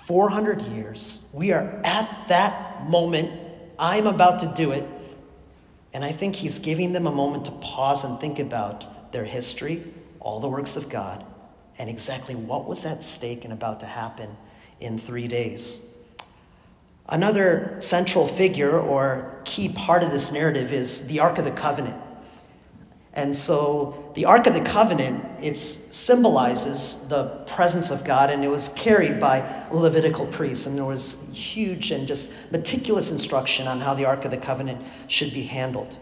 400 0.06 0.62
years, 0.62 1.28
we 1.34 1.50
are 1.50 1.80
at 1.82 2.28
that 2.28 2.88
moment 2.88 3.28
I'm 3.76 4.06
about 4.06 4.38
to 4.38 4.52
do 4.54 4.70
it. 4.70 4.86
And 5.92 6.04
I 6.04 6.12
think 6.12 6.36
he's 6.36 6.60
giving 6.60 6.92
them 6.92 7.08
a 7.08 7.10
moment 7.10 7.46
to 7.46 7.50
pause 7.50 8.04
and 8.04 8.16
think 8.20 8.38
about 8.38 9.12
their 9.12 9.24
history, 9.24 9.82
all 10.20 10.38
the 10.38 10.48
works 10.48 10.76
of 10.76 10.88
God, 10.88 11.26
and 11.76 11.90
exactly 11.90 12.36
what 12.36 12.68
was 12.68 12.86
at 12.86 13.02
stake 13.02 13.42
and 13.42 13.52
about 13.52 13.80
to 13.80 13.86
happen 13.86 14.36
in 14.78 14.96
three 14.96 15.26
days. 15.26 15.96
Another 17.08 17.74
central 17.80 18.28
figure 18.28 18.78
or 18.78 19.40
key 19.44 19.70
part 19.70 20.04
of 20.04 20.12
this 20.12 20.32
narrative 20.32 20.72
is 20.72 21.08
the 21.08 21.18
Ark 21.18 21.38
of 21.38 21.44
the 21.44 21.50
Covenant. 21.50 22.00
And 23.12 23.34
so 23.34 24.05
the 24.16 24.24
Ark 24.24 24.46
of 24.46 24.54
the 24.54 24.62
Covenant, 24.62 25.22
it 25.42 25.58
symbolizes 25.58 27.06
the 27.08 27.44
presence 27.46 27.90
of 27.90 28.02
God, 28.02 28.30
and 28.30 28.42
it 28.42 28.48
was 28.48 28.70
carried 28.70 29.20
by 29.20 29.46
Levitical 29.70 30.26
priests. 30.26 30.66
And 30.66 30.74
there 30.74 30.86
was 30.86 31.30
huge 31.36 31.90
and 31.90 32.08
just 32.08 32.50
meticulous 32.50 33.12
instruction 33.12 33.68
on 33.68 33.78
how 33.78 33.92
the 33.92 34.06
Ark 34.06 34.24
of 34.24 34.30
the 34.30 34.38
Covenant 34.38 34.80
should 35.06 35.34
be 35.34 35.42
handled. 35.42 35.98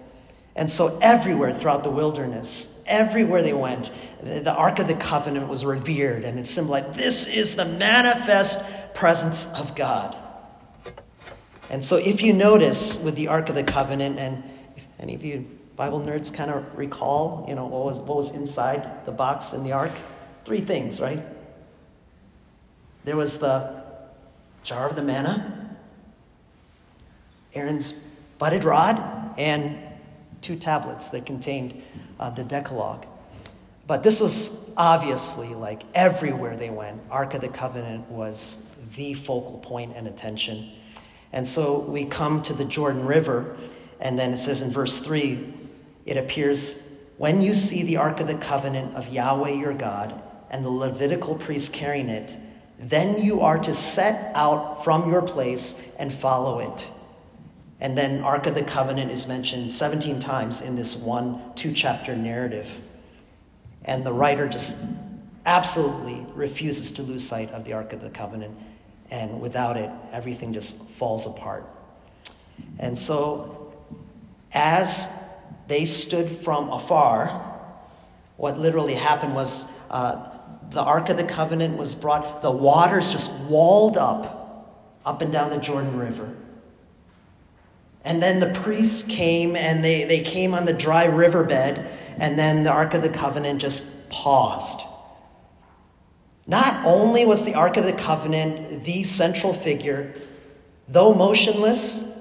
And 0.55 0.71
so 0.71 0.97
everywhere 1.03 1.53
throughout 1.53 1.83
the 1.83 1.91
wilderness, 1.91 2.85
everywhere 2.87 3.43
they 3.43 3.53
went, 3.53 3.91
the 4.23 4.55
Ark 4.55 4.79
of 4.79 4.87
the 4.87 4.95
Covenant 4.95 5.49
was 5.49 5.67
revered, 5.67 6.23
and 6.23 6.39
it 6.39 6.47
symbolized 6.47 6.95
this 6.95 7.27
is 7.27 7.57
the 7.57 7.65
manifest 7.65 8.95
presence 8.95 9.53
of 9.59 9.75
God. 9.75 10.17
And 11.69 11.85
so 11.85 11.97
if 11.97 12.23
you 12.23 12.33
notice 12.33 13.03
with 13.03 13.17
the 13.17 13.27
Ark 13.27 13.49
of 13.49 13.57
the 13.57 13.65
Covenant, 13.65 14.21
and 14.21 14.45
if 14.77 14.87
any 15.01 15.17
of 15.17 15.25
you 15.25 15.47
Bible 15.77 16.01
nerds 16.01 16.33
kind 16.33 16.51
of 16.51 16.65
recall, 16.79 17.45
you 17.49 17.55
know, 17.55 17.67
what 17.67 17.85
was, 17.85 17.99
what 18.01 18.17
was 18.17 18.35
inside 18.37 19.05
the 19.07 19.13
box 19.13 19.53
in 19.53 19.65
the 19.65 19.73
ark? 19.73 19.93
Three 20.45 20.61
things, 20.61 21.01
right? 21.01 21.21
There 23.05 23.17
was 23.17 23.39
the 23.39 23.83
jar 24.63 24.89
of 24.89 24.97
the 24.97 25.03
manna, 25.03 25.77
Aaron's 27.55 28.05
budded 28.39 28.65
rod, 28.65 29.01
and 29.37 29.79
two 30.41 30.57
tablets 30.57 31.09
that 31.11 31.27
contained 31.27 31.83
uh, 32.21 32.31
the 32.31 32.45
Decalogue. 32.45 33.07
But 33.87 34.03
this 34.03 34.21
was 34.21 34.73
obviously 34.77 35.55
like 35.55 35.83
everywhere 35.95 36.57
they 36.57 36.71
went. 36.71 37.01
Ark 37.11 37.35
of 37.35 37.41
the 37.41 37.49
Covenant 37.49 38.09
was 38.11 38.77
the 38.95 39.15
focal 39.15 39.59
point 39.59 39.93
and 39.97 40.07
attention. 40.07 40.71
And 41.33 41.47
so 41.47 41.81
we 41.81 42.05
come 42.05 42.43
to 42.43 42.53
the 42.53 42.65
Jordan 42.65 43.05
River, 43.05 43.57
and 44.01 44.19
then 44.19 44.33
it 44.33 44.37
says 44.39 44.63
in 44.63 44.71
verse 44.71 45.01
3 45.01 45.53
it 46.07 46.17
appears 46.17 46.85
when 47.17 47.41
you 47.41 47.55
see 47.55 47.85
the 47.85 47.97
Ark 47.97 48.21
of 48.21 48.27
the 48.27 48.37
Covenant 48.37 48.95
of 48.95 49.09
Yahweh 49.09 49.51
your 49.51 49.75
God 49.75 50.21
and 50.51 50.65
the 50.65 50.71
Levitical 50.71 51.37
priests 51.37 51.69
carrying 51.69 52.09
it, 52.09 52.37
then 52.79 53.23
you 53.23 53.41
are 53.41 53.59
to 53.59 53.73
set 53.73 54.35
out 54.35 54.83
from 54.85 55.11
your 55.11 55.23
place 55.23 55.95
and 55.99 56.13
follow 56.13 56.59
it. 56.59 56.91
And 57.81 57.97
then 57.97 58.23
Ark 58.23 58.47
of 58.47 58.55
the 58.55 58.65
Covenant 58.65 59.11
is 59.11 59.29
mentioned 59.29 59.71
17 59.71 60.19
times 60.19 60.63
in 60.63 60.75
this 60.75 61.03
one 61.03 61.41
two 61.55 61.73
chapter 61.73 62.17
narrative. 62.17 62.81
And 63.85 64.05
the 64.05 64.13
writer 64.13 64.49
just 64.49 64.85
absolutely 65.47 66.25
refuses 66.35 66.91
to 66.93 67.03
lose 67.03 67.23
sight 67.23 67.51
of 67.51 67.65
the 67.65 67.75
Ark 67.75 67.93
of 67.93 68.01
the 68.01 68.11
Covenant. 68.11 68.57
And 69.11 69.41
without 69.41 69.77
it, 69.77 69.91
everything 70.13 70.53
just 70.53 70.91
falls 70.93 71.27
apart. 71.27 71.65
And 72.79 72.97
so, 72.97 73.77
as 74.53 75.24
they 75.67 75.85
stood 75.85 76.29
from 76.29 76.69
afar. 76.71 77.53
What 78.37 78.59
literally 78.59 78.95
happened 78.95 79.35
was 79.35 79.73
uh, 79.91 80.29
the 80.71 80.83
Ark 80.83 81.09
of 81.09 81.17
the 81.17 81.25
Covenant 81.25 81.77
was 81.77 81.95
brought, 81.95 82.43
the 82.43 82.51
waters 82.51 83.11
just 83.11 83.49
walled 83.49 83.97
up, 83.97 85.01
up 85.05 85.23
and 85.23 85.33
down 85.33 85.51
the 85.51 85.59
Jordan 85.59 85.99
River. 85.99 86.35
And 88.05 88.23
then 88.23 88.41
the 88.41 88.51
priests 88.61 89.07
came 89.09 89.57
and 89.57 89.83
they, 89.83 90.05
they 90.05 90.21
came 90.21 90.53
on 90.53 90.67
the 90.67 90.73
dry 90.73 91.07
riverbed, 91.07 91.87
and 92.19 92.39
then 92.39 92.65
the 92.65 92.71
Ark 92.71 92.95
of 92.95 93.03
the 93.03 93.09
Covenant 93.09 93.61
just 93.61 94.11
paused. 94.11 94.83
Not 96.47 96.85
only 96.85 97.25
was 97.25 97.45
the 97.45 97.55
Ark 97.55 97.79
of 97.79 97.85
the 97.85 97.95
Covenant 97.95 98.85
the 98.85 99.03
central 99.05 99.55
figure, 99.55 100.15
though 100.89 101.15
motionless, 101.15 102.14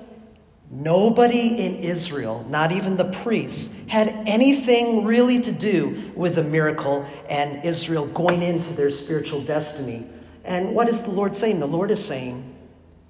Nobody 0.75 1.59
in 1.59 1.75
Israel, 1.75 2.43
not 2.49 2.71
even 2.71 2.97
the 2.97 3.11
priests, 3.11 3.87
had 3.87 4.07
anything 4.25 5.05
really 5.05 5.39
to 5.41 5.51
do 5.51 6.11
with 6.15 6.33
the 6.33 6.43
miracle 6.43 7.05
and 7.29 7.63
Israel 7.63 8.07
going 8.07 8.41
into 8.41 8.73
their 8.73 8.89
spiritual 8.89 9.41
destiny. 9.41 10.03
And 10.43 10.73
what 10.73 10.89
is 10.89 11.03
the 11.03 11.11
Lord 11.11 11.35
saying? 11.35 11.59
The 11.59 11.67
Lord 11.67 11.91
is 11.91 12.03
saying, 12.03 12.55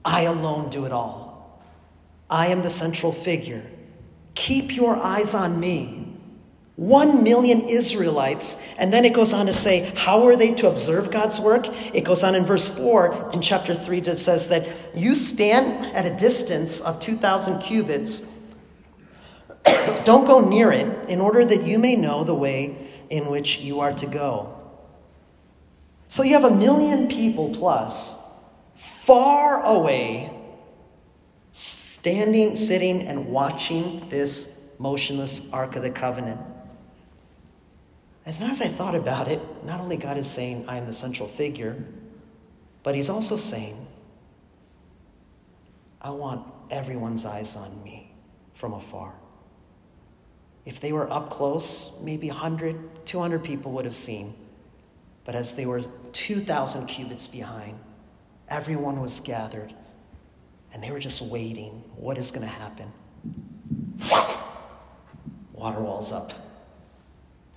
I 0.04 0.24
alone 0.24 0.70
do 0.72 0.84
it 0.84 0.92
all. 0.92 1.64
I 2.30 2.48
am 2.48 2.64
the 2.64 2.70
central 2.70 3.14
figure. 3.14 3.66
Keep 4.36 4.76
your 4.76 4.98
eyes 4.98 5.34
on 5.34 5.58
me. 5.58 6.13
One 6.76 7.24
million 7.24 7.62
Israelites. 7.62 8.68
And 8.80 8.92
then 8.92 9.06
it 9.06 9.14
goes 9.14 9.32
on 9.32 9.46
to 9.46 9.54
say, 9.54 9.92
how 9.96 10.26
are 10.26 10.36
they 10.36 10.54
to 10.56 10.68
observe 10.68 11.12
God's 11.12 11.40
work? 11.40 11.68
It 11.94 12.04
goes 12.04 12.24
on 12.24 12.34
in 12.34 12.46
verse 12.46 12.68
4 12.68 13.32
in 13.34 13.42
chapter 13.42 13.76
3 13.76 14.00
that 14.02 14.16
says 14.16 14.50
that 14.50 14.68
you 14.96 15.14
stand 15.14 15.96
at 15.96 16.06
a 16.06 16.16
distance 16.16 16.82
of 16.82 17.00
2,000 17.00 17.62
cubits. 17.62 18.40
Don't 20.04 20.26
go 20.26 20.40
near 20.40 20.72
it 20.72 21.10
in 21.10 21.22
order 21.22 21.46
that 21.46 21.64
you 21.64 21.78
may 21.78 21.96
know 21.96 22.24
the 22.24 22.34
way 22.34 22.90
in 23.10 23.28
which 23.28 23.60
you 23.60 23.80
are 23.80 23.94
to 23.94 24.08
go. 24.08 24.50
So 26.08 26.24
you 26.24 26.34
have 26.34 26.44
a 26.44 26.56
million 26.56 27.08
people 27.08 27.50
plus 27.50 28.20
far 28.76 29.64
away, 29.64 30.32
standing, 31.52 32.56
sitting, 32.56 33.04
and 33.04 33.28
watching 33.28 34.10
this 34.10 34.72
motionless 34.80 35.52
Ark 35.54 35.76
of 35.76 35.84
the 35.84 35.92
Covenant. 35.92 36.40
As 38.26 38.42
as 38.42 38.62
I 38.62 38.68
thought 38.68 38.96
about 38.96 39.28
it, 39.28 39.42
not 39.66 39.82
only 39.82 39.98
God 39.98 40.18
is 40.18 40.30
saying, 40.30 40.66
I 40.68 40.78
am 40.78 40.86
the 40.86 40.94
central 40.94 41.28
figure, 41.28 41.84
but 42.82 42.96
He's 42.96 43.10
also 43.10 43.36
saying, 43.36 43.88
I 46.02 46.10
want 46.10 46.46
everyone's 46.72 47.26
eyes 47.26 47.56
on 47.56 47.84
me 47.84 48.12
from 48.54 48.74
afar. 48.74 49.14
If 50.66 50.80
they 50.80 50.94
were 50.94 51.12
up 51.12 51.30
close, 51.30 52.02
maybe 52.04 52.28
100, 52.28 53.06
200 53.06 53.44
people 53.44 53.72
would 53.74 53.86
have 53.86 53.96
seen. 53.96 54.34
But 55.26 55.36
as 55.36 55.56
they 55.56 55.66
were 55.66 55.82
2,000 56.12 56.88
cubits 56.88 57.28
behind, 57.28 57.78
everyone 58.50 59.02
was 59.02 59.20
gathered 59.20 59.74
and 60.74 60.84
they 60.84 60.92
were 60.92 61.00
just 61.00 61.22
waiting. 61.22 61.84
What 61.96 62.18
is 62.18 62.32
going 62.32 62.46
to 62.46 62.54
happen? 62.54 62.92
Water 65.54 65.82
walls 65.82 66.12
up. 66.12 66.34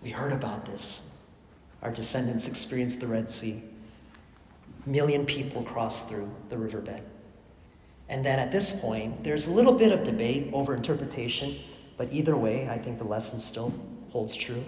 We 0.03 0.11
heard 0.11 0.33
about 0.33 0.67
this. 0.67 1.31
Our 1.83 1.91
descendants 1.91 2.49
experienced 2.49 3.01
the 3.01 3.07
Red 3.07 3.31
Sea. 3.31 3.63
A 4.85 4.89
million 4.89 5.27
people 5.27 5.63
crossed 5.63 6.09
through 6.09 6.29
the 6.49 6.57
riverbed. 6.57 7.03
And 8.09 8.25
then 8.25 8.39
at 8.39 8.53
this 8.53 8.81
point, 8.81 9.25
there's 9.25 9.49
a 9.49 9.53
little 9.53 9.73
bit 9.73 9.93
of 9.93 10.05
debate 10.05 10.51
over 10.53 10.75
interpretation, 10.75 11.57
but 11.97 12.13
either 12.13 12.37
way, 12.37 12.69
I 12.69 12.79
think 12.79 12.99
the 12.99 13.05
lesson 13.05 13.39
still 13.39 13.75
holds 14.11 14.37
true. 14.37 14.65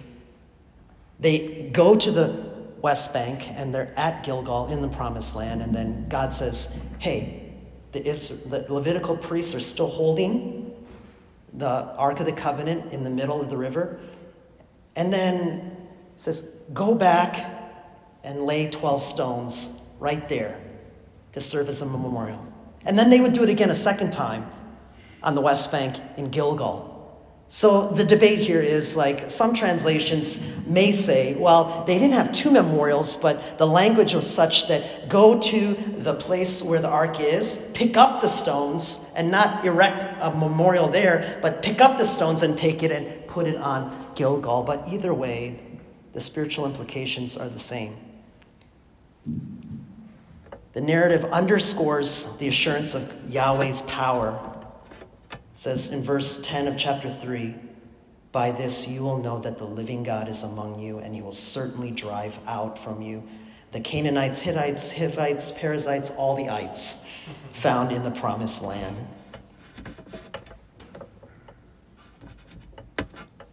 They 1.19 1.69
go 1.73 1.95
to 1.95 2.11
the 2.11 2.49
West 2.81 3.13
Bank 3.13 3.49
and 3.51 3.73
they're 3.73 3.93
at 3.97 4.23
Gilgal 4.23 4.67
in 4.67 4.81
the 4.81 4.87
Promised 4.89 5.35
Land, 5.35 5.61
and 5.61 5.73
then 5.73 6.07
God 6.09 6.33
says, 6.33 6.85
Hey, 6.99 7.51
the, 7.91 7.99
the 7.99 8.65
Levitical 8.69 9.17
priests 9.17 9.55
are 9.55 9.61
still 9.61 9.87
holding 9.87 10.73
the 11.53 11.93
Ark 11.95 12.19
of 12.19 12.25
the 12.25 12.31
Covenant 12.31 12.93
in 12.93 13.03
the 13.03 13.09
middle 13.09 13.41
of 13.41 13.49
the 13.49 13.57
river. 13.57 13.99
And 14.99 15.13
then 15.13 15.77
says, 16.17 16.61
Go 16.73 16.93
back 16.93 17.49
and 18.25 18.43
lay 18.43 18.69
12 18.69 19.01
stones 19.01 19.89
right 19.97 20.27
there 20.27 20.59
to 21.31 21.39
serve 21.39 21.69
as 21.69 21.81
a 21.81 21.85
memorial. 21.85 22.45
And 22.83 22.99
then 22.99 23.09
they 23.09 23.21
would 23.21 23.31
do 23.31 23.43
it 23.43 23.49
again 23.49 23.69
a 23.69 23.75
second 23.75 24.11
time 24.11 24.45
on 25.23 25.35
the 25.35 25.41
West 25.41 25.71
Bank 25.71 25.95
in 26.17 26.29
Gilgal. 26.29 26.88
So 27.51 27.87
the 27.87 28.03
debate 28.03 28.37
here 28.37 28.61
is 28.61 28.95
like 28.95 29.27
some 29.31 29.55
translations 29.55 30.55
may 30.67 30.91
say, 30.91 31.33
well, 31.33 31.83
they 31.87 31.97
didn't 31.97 32.13
have 32.13 32.31
two 32.31 32.51
memorials, 32.51 33.15
but 33.15 33.57
the 33.57 33.65
language 33.65 34.13
was 34.13 34.31
such 34.31 34.67
that 34.67 35.09
go 35.09 35.39
to 35.39 35.73
the 35.73 36.13
place 36.13 36.61
where 36.61 36.79
the 36.79 36.87
ark 36.87 37.19
is, 37.19 37.71
pick 37.73 37.97
up 37.97 38.21
the 38.21 38.27
stones, 38.27 39.11
and 39.15 39.31
not 39.31 39.65
erect 39.65 40.15
a 40.21 40.29
memorial 40.29 40.89
there, 40.89 41.39
but 41.41 41.63
pick 41.63 41.81
up 41.81 41.97
the 41.97 42.05
stones 42.05 42.43
and 42.43 42.55
take 42.55 42.83
it 42.83 42.91
and 42.91 43.27
put 43.27 43.47
it 43.47 43.55
on 43.55 43.91
Gilgal, 44.13 44.61
but 44.61 44.87
either 44.87 45.11
way, 45.11 45.59
the 46.13 46.21
spiritual 46.21 46.67
implications 46.67 47.35
are 47.35 47.49
the 47.49 47.57
same. 47.57 47.95
The 50.73 50.81
narrative 50.81 51.25
underscores 51.25 52.37
the 52.37 52.47
assurance 52.47 52.93
of 52.93 53.11
Yahweh's 53.27 53.81
power. 53.83 54.48
Says 55.59 55.91
in 55.91 56.03
verse 56.03 56.41
10 56.43 56.69
of 56.69 56.77
chapter 56.77 57.09
3 57.09 57.53
By 58.31 58.51
this 58.51 58.87
you 58.87 59.03
will 59.03 59.17
know 59.17 59.39
that 59.39 59.57
the 59.57 59.65
living 59.65 60.03
God 60.03 60.29
is 60.29 60.43
among 60.43 60.79
you, 60.79 60.99
and 60.99 61.13
he 61.13 61.21
will 61.21 61.33
certainly 61.33 61.91
drive 61.91 62.39
out 62.47 62.79
from 62.79 63.01
you 63.01 63.21
the 63.73 63.81
Canaanites, 63.81 64.39
Hittites, 64.39 64.93
Hivites, 64.97 65.51
Perizzites, 65.51 66.11
all 66.11 66.37
the 66.37 66.47
ites 66.47 67.11
found 67.51 67.91
in 67.91 68.03
the 68.03 68.11
promised 68.11 68.63
land. 68.63 68.95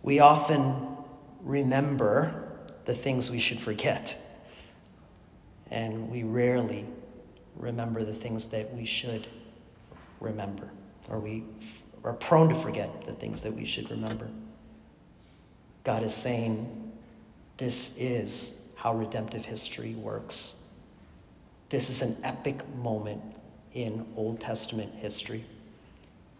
We 0.05 0.21
often 0.21 0.77
remember 1.43 2.53
the 2.85 2.95
things 2.95 3.33
we 3.33 3.41
should 3.41 3.59
forget, 3.59 4.17
and 5.73 6.09
we 6.09 6.23
rarely 6.23 6.87
remember 7.57 8.05
the 8.05 8.15
things 8.15 8.51
that 8.51 8.73
we 8.73 8.85
should 8.85 9.27
remember, 10.21 10.71
or 11.11 11.19
we 11.19 11.43
are 12.07 12.15
prone 12.15 12.49
to 12.49 12.55
forget 12.55 13.05
the 13.05 13.13
things 13.13 13.43
that 13.43 13.53
we 13.53 13.67
should 13.67 13.91
remember. 13.91 14.29
God 15.85 16.03
is 16.05 16.15
saying, 16.15 16.93
This 17.57 17.99
is 17.99 18.73
how 18.77 18.95
redemptive 18.95 19.45
history 19.45 19.95
works. 19.95 20.73
This 21.69 21.91
is 21.91 22.03
an 22.03 22.25
epic 22.25 22.57
moment 22.77 23.21
in 23.73 24.07
Old 24.17 24.41
Testament 24.41 24.95
history. 24.95 25.45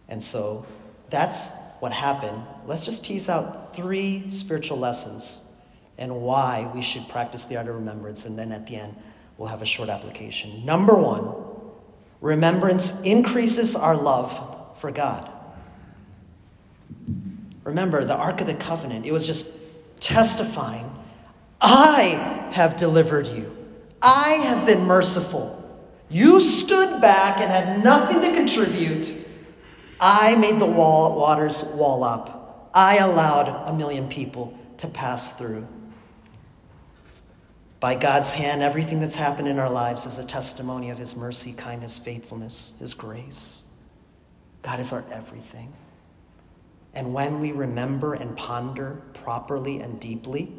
And 0.07 0.23
so 0.23 0.65
that's 1.09 1.51
what 1.79 1.91
happened, 1.91 2.41
let's 2.65 2.85
just 2.85 3.05
tease 3.05 3.29
out 3.29 3.75
three 3.75 4.29
spiritual 4.29 4.77
lessons 4.77 5.51
and 5.97 6.21
why 6.21 6.71
we 6.73 6.81
should 6.81 7.07
practice 7.09 7.45
the 7.45 7.57
art 7.57 7.67
of 7.67 7.75
remembrance. 7.75 8.25
And 8.25 8.37
then 8.37 8.51
at 8.51 8.65
the 8.65 8.77
end, 8.77 8.95
we'll 9.37 9.49
have 9.49 9.61
a 9.61 9.65
short 9.65 9.89
application. 9.89 10.65
Number 10.65 10.95
one, 10.95 11.35
remembrance 12.21 13.01
increases 13.01 13.75
our 13.75 13.95
love 13.95 14.79
for 14.79 14.91
God. 14.91 15.31
Remember, 17.67 18.05
the 18.05 18.15
Ark 18.15 18.39
of 18.39 18.47
the 18.47 18.53
Covenant, 18.53 19.05
it 19.05 19.11
was 19.11 19.27
just 19.27 19.59
testifying 19.99 20.89
I 21.59 22.49
have 22.53 22.77
delivered 22.77 23.27
you, 23.27 23.53
I 24.01 24.39
have 24.45 24.65
been 24.65 24.85
merciful. 24.85 25.53
You 26.09 26.39
stood 26.39 27.01
back 27.01 27.41
and 27.41 27.51
had 27.51 27.83
nothing 27.83 28.21
to 28.21 28.33
contribute 28.33 29.25
I 29.99 30.35
made 30.35 30.59
the 30.59 30.65
wall, 30.65 31.19
waters 31.19 31.73
wall 31.75 32.05
up. 32.05 32.69
I 32.73 32.99
allowed 32.99 33.49
a 33.67 33.75
million 33.75 34.07
people 34.07 34.57
to 34.77 34.87
pass 34.87 35.37
through. 35.37 35.67
By 37.81 37.95
God's 37.95 38.31
hand, 38.31 38.61
everything 38.61 39.01
that's 39.01 39.15
happened 39.15 39.49
in 39.49 39.59
our 39.59 39.69
lives 39.69 40.05
is 40.05 40.19
a 40.19 40.25
testimony 40.25 40.89
of 40.91 40.97
His 40.97 41.17
mercy, 41.17 41.51
kindness, 41.51 41.97
faithfulness, 41.97 42.77
His 42.79 42.93
grace. 42.93 43.69
God 44.61 44.79
is 44.79 44.93
our 44.93 45.03
everything. 45.11 45.73
And 46.97 47.13
when 47.13 47.39
we 47.41 47.51
remember 47.51 48.15
and 48.15 48.35
ponder 48.35 48.99
properly 49.13 49.81
and 49.81 49.99
deeply, 49.99 50.51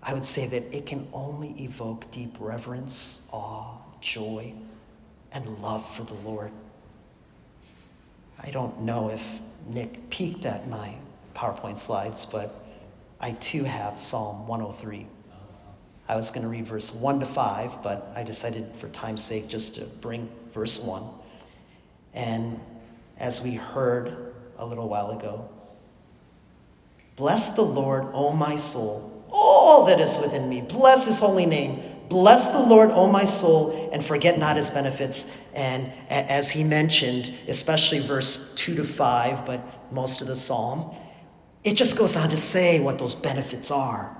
I 0.00 0.14
would 0.14 0.24
say 0.24 0.46
that 0.46 0.72
it 0.72 0.86
can 0.86 1.08
only 1.12 1.48
evoke 1.60 2.08
deep 2.12 2.36
reverence, 2.38 3.28
awe, 3.32 3.78
joy, 4.00 4.54
and 5.32 5.58
love 5.58 5.92
for 5.92 6.04
the 6.04 6.14
Lord. 6.14 6.52
I 8.40 8.52
don't 8.52 8.82
know 8.82 9.10
if 9.10 9.40
Nick 9.66 10.08
peeked 10.08 10.46
at 10.46 10.68
my 10.68 10.94
PowerPoint 11.34 11.78
slides, 11.78 12.24
but 12.24 12.54
I 13.20 13.32
too 13.32 13.64
have 13.64 13.98
Psalm 13.98 14.46
103. 14.46 15.04
I 16.06 16.14
was 16.14 16.30
going 16.30 16.44
to 16.44 16.48
read 16.48 16.68
verse 16.68 16.94
1 16.94 17.18
to 17.18 17.26
5, 17.26 17.82
but 17.82 18.12
I 18.14 18.22
decided 18.22 18.72
for 18.76 18.88
time's 18.90 19.24
sake 19.24 19.48
just 19.48 19.74
to 19.74 19.84
bring 20.00 20.30
verse 20.54 20.80
1. 20.80 21.02
And 22.14 22.60
as 23.18 23.42
we 23.42 23.54
heard 23.54 24.30
a 24.60 24.66
little 24.66 24.88
while 24.88 25.10
ago, 25.10 25.48
bless 27.16 27.54
the 27.54 27.62
Lord, 27.62 28.06
O 28.12 28.32
my 28.32 28.56
soul, 28.56 29.26
all 29.32 29.84
that 29.86 30.00
is 30.00 30.18
within 30.20 30.48
me. 30.48 30.60
Bless 30.60 31.06
his 31.06 31.18
holy 31.18 31.46
name. 31.46 31.82
Bless 32.08 32.48
the 32.48 32.58
Lord, 32.58 32.90
O 32.90 33.06
my 33.06 33.24
soul, 33.24 33.90
and 33.92 34.04
forget 34.04 34.38
not 34.38 34.56
his 34.56 34.70
benefits. 34.70 35.48
And 35.54 35.92
as 36.08 36.50
he 36.50 36.64
mentioned, 36.64 37.32
especially 37.46 38.00
verse 38.00 38.54
2 38.56 38.74
to 38.76 38.84
5, 38.84 39.46
but 39.46 39.92
most 39.92 40.20
of 40.20 40.26
the 40.26 40.34
psalm, 40.34 40.94
it 41.62 41.74
just 41.74 41.96
goes 41.96 42.16
on 42.16 42.30
to 42.30 42.36
say 42.36 42.80
what 42.80 42.98
those 42.98 43.14
benefits 43.14 43.70
are. 43.70 44.16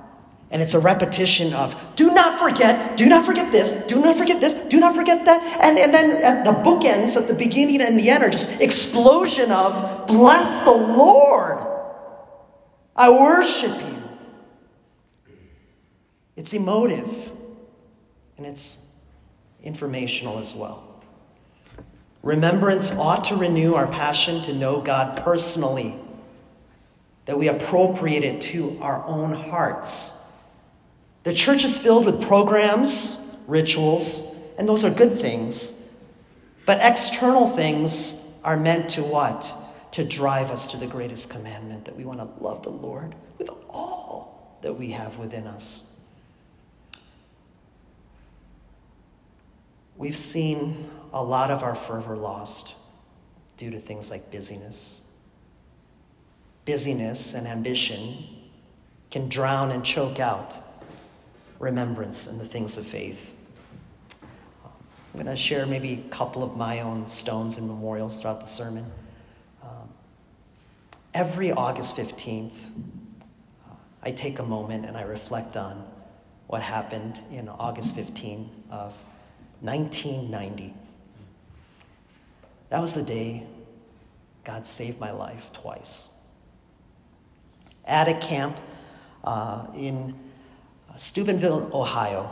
And 0.53 0.61
it's 0.61 0.75
a 0.75 0.81
repetition 0.81 1.53
of, 1.53 1.77
do 1.95 2.13
not 2.13 2.41
forget, 2.41 2.97
do 2.97 3.07
not 3.07 3.25
forget 3.25 3.53
this, 3.53 3.87
do 3.87 4.01
not 4.01 4.17
forget 4.17 4.41
this, 4.41 4.55
do 4.55 4.81
not 4.81 4.97
forget 4.97 5.25
that. 5.25 5.61
And, 5.63 5.79
and 5.79 5.95
then 5.95 6.45
the 6.45 6.51
bookends 6.51 7.17
at 7.17 7.29
the 7.29 7.35
beginning 7.35 7.81
and 7.81 7.97
the 7.97 8.11
end 8.11 8.25
are 8.25 8.31
just 8.31 8.61
explosion 8.61 9.53
of, 9.53 10.09
bless 10.09 10.65
the 10.65 10.73
Lord. 10.73 11.59
I 12.97 13.11
worship 13.11 13.71
you. 13.81 13.97
It's 16.35 16.53
emotive 16.53 17.31
and 18.37 18.45
it's 18.45 18.93
informational 19.63 20.39
as 20.39 20.57
well. 20.57 21.01
Remembrance 22.25 22.97
ought 22.97 23.23
to 23.25 23.37
renew 23.37 23.75
our 23.75 23.87
passion 23.87 24.43
to 24.43 24.53
know 24.53 24.81
God 24.81 25.23
personally, 25.23 25.95
that 27.27 27.39
we 27.39 27.49
appropriate 27.49 28.25
it 28.25 28.41
to 28.41 28.77
our 28.81 29.05
own 29.07 29.33
hearts 29.33 30.20
the 31.23 31.35
church 31.35 31.65
is 31.65 31.77
filled 31.77 32.07
with 32.07 32.23
programs, 32.23 33.37
rituals, 33.47 34.39
and 34.59 34.69
those 34.69 34.85
are 34.85 34.91
good 34.91 35.21
things. 35.21 35.91
But 36.67 36.79
external 36.83 37.49
things 37.49 38.33
are 38.45 38.57
meant 38.57 38.89
to 38.91 39.03
what? 39.03 39.53
To 39.93 40.05
drive 40.05 40.51
us 40.51 40.67
to 40.69 40.77
the 40.77 40.87
greatest 40.87 41.31
commandment 41.31 41.85
that 41.85 41.97
we 41.97 42.05
want 42.05 42.21
to 42.21 42.43
love 42.43 42.63
the 42.63 42.71
Lord 42.71 43.15
with 43.39 43.51
all 43.69 44.59
that 44.63 44.73
we 44.73 44.91
have 44.93 45.19
within 45.19 45.47
us. 45.47 46.01
We've 49.97 50.17
seen 50.17 50.89
a 51.13 51.23
lot 51.23 51.51
of 51.51 51.63
our 51.63 51.75
fervor 51.75 52.17
lost 52.17 52.77
due 53.57 53.71
to 53.71 53.79
things 53.79 54.11
like 54.11 54.31
busyness. 54.31 55.19
Busyness 56.65 57.35
and 57.35 57.47
ambition 57.47 58.25
can 59.11 59.29
drown 59.29 59.73
and 59.73 59.85
choke 59.85 60.21
out 60.21 60.57
remembrance 61.61 62.27
and 62.27 62.41
the 62.41 62.45
things 62.45 62.77
of 62.79 62.87
faith. 62.87 63.37
I'm 64.23 65.23
going 65.23 65.27
to 65.27 65.37
share 65.37 65.67
maybe 65.67 66.05
a 66.07 66.09
couple 66.09 66.43
of 66.43 66.57
my 66.57 66.81
own 66.81 67.07
stones 67.07 67.59
and 67.59 67.69
memorials 67.69 68.21
throughout 68.21 68.41
the 68.41 68.47
sermon. 68.47 68.87
Um, 69.63 69.89
every 71.15 71.53
August 71.53 71.97
15th, 71.97 72.59
uh, 73.69 73.75
I 74.03 74.11
take 74.11 74.39
a 74.39 74.43
moment 74.43 74.87
and 74.87 74.97
I 74.97 75.03
reflect 75.03 75.57
on 75.57 75.85
what 76.47 76.63
happened 76.63 77.19
in 77.31 77.49
August 77.49 77.95
15 77.95 78.49
of 78.71 78.97
1990. 79.61 80.75
That 82.71 82.81
was 82.81 82.95
the 82.95 83.03
day 83.03 83.47
God 84.45 84.67
saved 84.67 84.99
my 84.99 85.11
life 85.11 85.53
twice. 85.53 86.17
At 87.85 88.09
a 88.09 88.15
camp 88.15 88.59
uh, 89.25 89.67
in 89.75 90.15
Steubenville, 91.01 91.71
Ohio. 91.73 92.31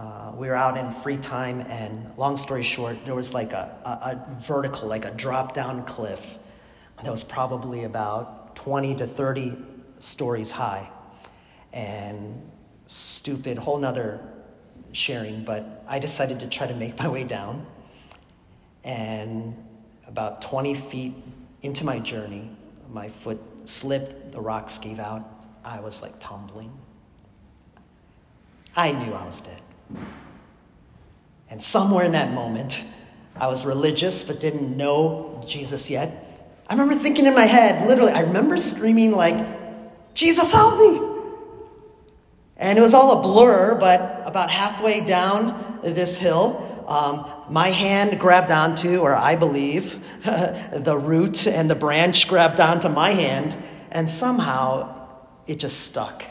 Uh, 0.00 0.32
we 0.36 0.48
were 0.48 0.56
out 0.56 0.76
in 0.76 0.90
free 0.90 1.16
time, 1.16 1.60
and 1.60 2.10
long 2.18 2.36
story 2.36 2.64
short, 2.64 2.96
there 3.04 3.14
was 3.14 3.34
like 3.34 3.52
a, 3.52 3.70
a, 3.84 3.88
a 3.88 4.42
vertical, 4.42 4.88
like 4.88 5.04
a 5.04 5.12
drop 5.12 5.54
down 5.54 5.84
cliff 5.84 6.38
that 7.04 7.08
was 7.08 7.22
probably 7.22 7.84
about 7.84 8.56
20 8.56 8.96
to 8.96 9.06
30 9.06 9.52
stories 10.00 10.50
high. 10.50 10.90
And 11.72 12.50
stupid, 12.86 13.58
whole 13.58 13.78
nother 13.78 14.20
sharing, 14.90 15.44
but 15.44 15.84
I 15.86 16.00
decided 16.00 16.40
to 16.40 16.48
try 16.48 16.66
to 16.66 16.74
make 16.74 16.98
my 16.98 17.06
way 17.06 17.22
down. 17.22 17.64
And 18.82 19.54
about 20.08 20.42
20 20.42 20.74
feet 20.74 21.14
into 21.62 21.84
my 21.84 22.00
journey, 22.00 22.50
my 22.90 23.08
foot 23.08 23.38
slipped, 23.68 24.32
the 24.32 24.40
rocks 24.40 24.80
gave 24.80 24.98
out. 24.98 25.22
I 25.64 25.78
was 25.78 26.02
like 26.02 26.18
tumbling. 26.18 26.76
I 28.76 28.92
knew 28.92 29.12
I 29.14 29.24
was 29.24 29.40
dead. 29.40 29.62
And 31.48 31.62
somewhere 31.62 32.04
in 32.04 32.12
that 32.12 32.32
moment, 32.32 32.84
I 33.34 33.46
was 33.46 33.64
religious 33.64 34.22
but 34.22 34.40
didn't 34.40 34.76
know 34.76 35.42
Jesus 35.46 35.90
yet. 35.90 36.24
I 36.68 36.74
remember 36.74 36.94
thinking 36.94 37.26
in 37.26 37.34
my 37.34 37.46
head, 37.46 37.86
literally, 37.86 38.12
I 38.12 38.20
remember 38.20 38.58
screaming, 38.58 39.12
like, 39.12 39.46
Jesus, 40.14 40.52
help 40.52 40.78
me! 40.78 41.00
And 42.56 42.78
it 42.78 42.82
was 42.82 42.94
all 42.94 43.20
a 43.20 43.22
blur, 43.22 43.78
but 43.78 44.22
about 44.24 44.50
halfway 44.50 45.04
down 45.04 45.78
this 45.82 46.18
hill, 46.18 46.84
um, 46.88 47.26
my 47.50 47.68
hand 47.68 48.18
grabbed 48.18 48.50
onto, 48.50 48.98
or 48.98 49.14
I 49.14 49.36
believe, 49.36 50.02
the 50.24 50.98
root 51.00 51.46
and 51.46 51.70
the 51.70 51.74
branch 51.74 52.28
grabbed 52.28 52.60
onto 52.60 52.88
my 52.88 53.10
hand, 53.10 53.56
and 53.92 54.08
somehow 54.08 55.06
it 55.46 55.60
just 55.60 55.80
stuck. 55.80 56.24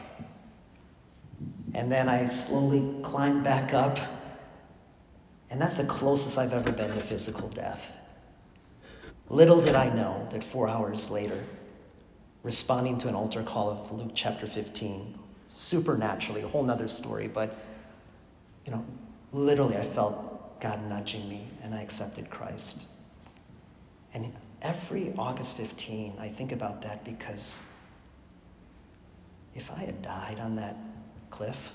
And 1.75 1.91
then 1.91 2.07
I 2.07 2.25
slowly 2.27 2.89
climbed 3.03 3.43
back 3.43 3.73
up. 3.73 3.99
And 5.49 5.61
that's 5.61 5.75
the 5.75 5.83
closest 5.83 6.39
I've 6.39 6.53
ever 6.53 6.71
been 6.71 6.89
to 6.89 6.99
physical 6.99 7.49
death. 7.49 7.91
Little 9.29 9.61
did 9.61 9.75
I 9.75 9.93
know 9.93 10.25
that 10.31 10.41
four 10.41 10.69
hours 10.69 11.11
later, 11.11 11.43
responding 12.43 12.97
to 12.99 13.09
an 13.09 13.15
altar 13.15 13.43
call 13.43 13.69
of 13.69 13.91
Luke 13.91 14.11
chapter 14.13 14.47
15, 14.47 15.19
supernaturally, 15.47 16.43
a 16.43 16.47
whole 16.47 16.63
nother 16.63 16.87
story, 16.87 17.27
but, 17.27 17.57
you 18.65 18.71
know, 18.71 18.85
literally 19.33 19.75
I 19.75 19.83
felt 19.83 20.61
God 20.61 20.81
nudging 20.87 21.27
me 21.27 21.45
and 21.61 21.75
I 21.75 21.81
accepted 21.81 22.29
Christ. 22.29 22.87
And 24.13 24.31
every 24.61 25.13
August 25.17 25.57
15, 25.57 26.13
I 26.19 26.29
think 26.29 26.53
about 26.53 26.81
that 26.83 27.03
because 27.03 27.77
if 29.53 29.69
I 29.71 29.79
had 29.79 30.01
died 30.01 30.39
on 30.39 30.55
that 30.55 30.77
cliff, 31.35 31.73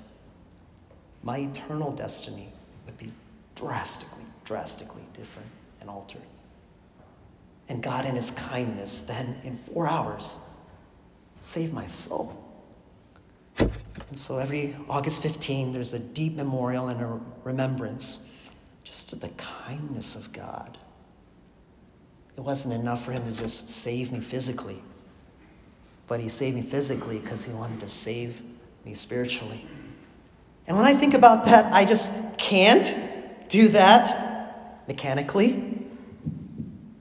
my 1.23 1.39
eternal 1.39 1.93
destiny 1.93 2.49
would 2.87 2.97
be 2.97 3.13
drastically, 3.55 4.25
drastically 4.45 5.03
different 5.15 5.49
and 5.81 5.91
altered. 5.91 6.23
And 7.69 7.83
God, 7.83 8.07
in 8.07 8.15
His 8.15 8.31
kindness, 8.33 9.07
then 9.07 9.37
in 9.45 9.57
four 9.57 9.87
hours, 9.87 10.49
saved 11.41 11.73
my 11.73 11.85
soul. 11.85 12.35
And 13.59 14.19
so 14.19 14.39
every 14.39 14.75
August 14.89 15.23
15, 15.23 15.73
there's 15.73 15.95
a 15.95 15.99
deep 15.99 16.37
memorial 16.37 16.89
and 16.89 17.01
a 17.01 17.21
remembrance 17.45 18.35
just 18.83 19.11
to 19.11 19.17
the 19.17 19.29
kindness 19.29 20.17
of 20.17 20.33
God. 20.33 20.79
It 22.37 22.41
wasn't 22.41 22.75
enough 22.75 23.05
for 23.05 23.13
Him 23.13 23.23
to 23.31 23.39
just 23.39 23.69
save 23.69 24.11
me 24.11 24.21
physically, 24.21 24.79
but 26.07 26.19
He 26.19 26.29
saved 26.29 26.57
me 26.57 26.63
physically 26.63 27.19
because 27.19 27.45
He 27.45 27.53
wanted 27.53 27.81
to 27.81 27.89
save 27.89 28.43
me 28.85 28.93
spiritually. 28.95 29.67
And 30.67 30.77
when 30.77 30.87
I 30.87 30.95
think 30.95 31.15
about 31.15 31.47
that, 31.47 31.73
I 31.73 31.85
just 31.85 32.13
can't 32.39 32.95
do 33.49 33.69
that 33.69 34.87
mechanically. 34.87 35.53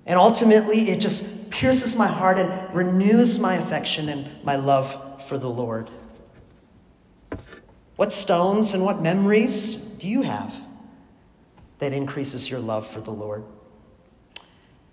And 0.06 0.18
ultimately, 0.18 0.90
it 0.90 1.00
just 1.00 1.52
pierces 1.52 1.98
my 1.98 2.08
heart 2.08 2.40
and 2.40 2.76
renews 2.76 3.40
my 3.40 3.56
affection 3.56 4.10
and 4.10 4.44
my 4.44 4.56
love 4.56 5.26
for 5.28 5.38
the 5.38 5.50
Lord. 5.50 5.90
What 7.96 8.14
stones 8.14 8.74
and 8.74 8.84
what 8.84 9.02
memories 9.02 9.76
do 9.76 10.08
you 10.08 10.22
have 10.22 10.54
that 11.80 11.94
increases 11.94 12.50
your 12.50 12.60
love 12.60 12.88
for 12.88 13.02
the 13.02 13.12
Lord? 13.12 13.44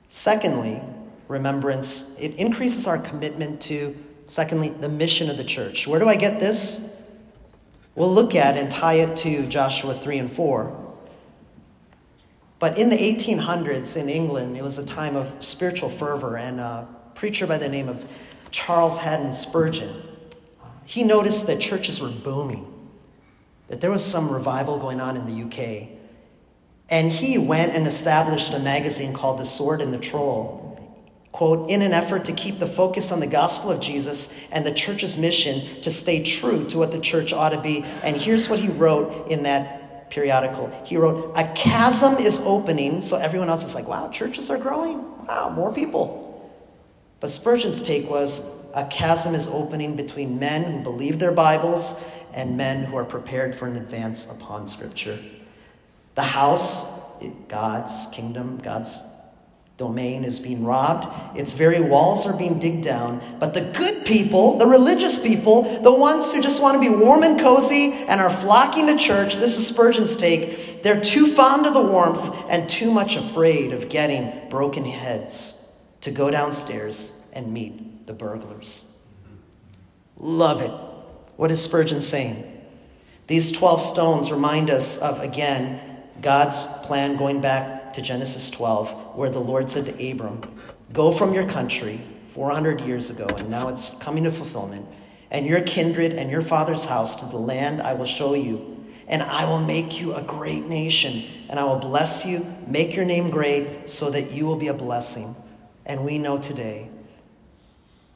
Secondly, 0.09 0.81
remembrance, 1.29 2.18
it 2.18 2.35
increases 2.35 2.87
our 2.87 2.99
commitment 2.99 3.61
to 3.62 3.96
Secondly, 4.26 4.70
the 4.70 4.88
mission 4.88 5.30
of 5.30 5.36
the 5.36 5.44
church. 5.44 5.86
Where 5.86 6.00
do 6.00 6.08
I 6.08 6.16
get 6.16 6.40
this? 6.40 7.00
We'll 7.94 8.12
look 8.12 8.34
at 8.34 8.56
and 8.56 8.70
tie 8.70 8.94
it 8.94 9.16
to 9.18 9.46
Joshua 9.46 9.94
3 9.94 10.18
and 10.18 10.32
4. 10.32 10.84
But 12.58 12.76
in 12.78 12.90
the 12.90 12.96
1800s 12.96 14.00
in 14.00 14.08
England, 14.08 14.56
it 14.56 14.62
was 14.62 14.78
a 14.78 14.86
time 14.86 15.14
of 15.14 15.42
spiritual 15.42 15.88
fervor, 15.88 16.36
and 16.36 16.58
a 16.58 16.88
preacher 17.14 17.46
by 17.46 17.58
the 17.58 17.68
name 17.68 17.88
of 17.88 18.06
Charles 18.50 18.98
Haddon 18.98 19.32
Spurgeon, 19.32 20.02
he 20.86 21.04
noticed 21.04 21.46
that 21.46 21.60
churches 21.60 22.00
were 22.00 22.08
booming, 22.08 22.72
that 23.68 23.80
there 23.80 23.90
was 23.90 24.04
some 24.04 24.30
revival 24.30 24.78
going 24.78 25.00
on 25.00 25.16
in 25.16 25.26
the 25.26 25.42
UK. 25.44 25.88
And 26.88 27.10
he 27.10 27.36
went 27.36 27.74
and 27.74 27.86
established 27.86 28.54
a 28.54 28.60
magazine 28.60 29.12
called 29.12 29.38
The 29.38 29.44
Sword 29.44 29.80
and 29.80 29.92
the 29.92 29.98
Trowel 29.98 30.65
quote, 31.37 31.68
in 31.68 31.83
an 31.83 31.92
effort 31.92 32.25
to 32.25 32.33
keep 32.33 32.59
the 32.59 32.66
focus 32.66 33.12
on 33.12 33.20
the 33.20 33.27
gospel 33.27 33.70
of 33.70 33.79
Jesus 33.79 34.38
and 34.51 34.64
the 34.64 34.72
church's 34.72 35.18
mission 35.18 35.83
to 35.83 35.90
stay 35.90 36.22
true 36.22 36.66
to 36.66 36.79
what 36.79 36.92
the 36.92 37.01
church 37.01 37.35
ought 37.35 37.51
to 37.51 37.61
be. 37.61 37.85
And 38.03 38.16
here's 38.16 38.49
what 38.49 38.59
he 38.59 38.68
wrote 38.68 39.29
in 39.29 39.42
that 39.42 40.09
periodical. 40.09 40.70
He 40.85 40.96
wrote, 40.96 41.33
A 41.37 41.53
chasm 41.55 42.14
is 42.14 42.40
opening. 42.46 43.03
So 43.03 43.18
everyone 43.18 43.51
else 43.51 43.64
is 43.64 43.75
like, 43.75 43.87
wow, 43.87 44.09
churches 44.09 44.49
are 44.49 44.57
growing. 44.57 44.99
Wow, 45.27 45.51
more 45.51 45.72
people. 45.72 46.51
But 47.20 47.29
Spurgeon's 47.29 47.83
take 47.83 48.09
was, 48.09 48.64
A 48.75 48.87
chasm 48.87 49.35
is 49.35 49.49
opening 49.49 49.94
between 49.94 50.38
men 50.38 50.64
who 50.64 50.81
believe 50.81 51.18
their 51.18 51.33
Bibles 51.33 52.11
and 52.33 52.57
men 52.57 52.85
who 52.85 52.96
are 52.96 53.05
prepared 53.05 53.55
for 53.55 53.66
an 53.66 53.77
advance 53.77 54.35
upon 54.40 54.66
Scripture. 54.66 55.18
The 56.14 56.22
house, 56.22 57.20
God's 57.49 58.07
kingdom, 58.12 58.59
God's 58.59 59.15
domain 59.76 60.24
is 60.24 60.40
being 60.40 60.64
robbed. 60.64 61.06
Its 61.38 61.52
very 61.52 61.80
walls 61.80 62.26
are 62.26 62.36
being 62.36 62.58
digged 62.58 62.82
down. 62.82 63.20
But 63.38 63.52
the 63.52 63.60
good 63.60 64.06
people, 64.06 64.56
the 64.58 64.66
religious 64.66 65.22
people, 65.22 65.62
the 65.82 65.92
ones 65.92 66.32
who 66.32 66.40
just 66.40 66.62
want 66.62 66.80
to 66.82 66.90
be 66.90 66.94
warm 66.94 67.22
and 67.22 67.38
cozy 67.38 67.92
and 68.08 68.20
are 68.20 68.30
flocking 68.30 68.86
to 68.86 68.96
church, 68.96 69.36
this 69.36 69.58
is 69.58 69.66
Spurgeon's 69.66 70.16
take, 70.16 70.82
they're 70.82 71.00
too 71.00 71.26
fond 71.26 71.66
of 71.66 71.74
the 71.74 71.82
warmth 71.82 72.34
and 72.48 72.70
too 72.70 72.90
much 72.90 73.16
afraid 73.16 73.72
of 73.72 73.88
getting 73.88 74.48
broken 74.48 74.84
heads 74.84 75.76
to 76.00 76.10
go 76.10 76.30
downstairs 76.30 77.28
and 77.34 77.52
meet 77.52 78.06
the 78.06 78.14
burglars. 78.14 78.96
Love 80.16 80.62
it. 80.62 80.72
What 81.36 81.50
is 81.50 81.62
Spurgeon 81.62 82.00
saying? 82.00 82.52
These 83.26 83.52
12 83.52 83.82
stones 83.82 84.32
remind 84.32 84.70
us 84.70 84.98
of, 85.02 85.20
again, 85.20 85.80
God's 86.22 86.66
plan 86.86 87.16
going 87.16 87.40
back 87.40 87.75
to 87.96 88.02
Genesis 88.02 88.50
12, 88.50 89.16
where 89.16 89.30
the 89.30 89.40
Lord 89.40 89.70
said 89.70 89.87
to 89.87 90.11
Abram, 90.11 90.42
Go 90.92 91.11
from 91.11 91.32
your 91.32 91.48
country 91.48 91.98
400 92.28 92.82
years 92.82 93.09
ago, 93.09 93.26
and 93.38 93.50
now 93.50 93.68
it's 93.68 93.96
coming 93.98 94.24
to 94.24 94.30
fulfillment, 94.30 94.87
and 95.30 95.46
your 95.46 95.62
kindred 95.62 96.12
and 96.12 96.30
your 96.30 96.42
father's 96.42 96.85
house 96.85 97.16
to 97.20 97.26
the 97.26 97.38
land 97.38 97.80
I 97.80 97.94
will 97.94 98.04
show 98.04 98.35
you. 98.35 98.74
And 99.09 99.22
I 99.22 99.44
will 99.46 99.61
make 99.61 99.98
you 99.98 100.14
a 100.14 100.22
great 100.22 100.66
nation, 100.66 101.22
and 101.48 101.59
I 101.59 101.64
will 101.64 101.78
bless 101.78 102.26
you, 102.26 102.44
make 102.66 102.94
your 102.94 103.04
name 103.06 103.30
great, 103.30 103.88
so 103.88 104.11
that 104.11 104.30
you 104.30 104.44
will 104.44 104.56
be 104.56 104.68
a 104.68 104.74
blessing. 104.74 105.35
And 105.87 106.04
we 106.04 106.18
know 106.18 106.37
today 106.37 106.90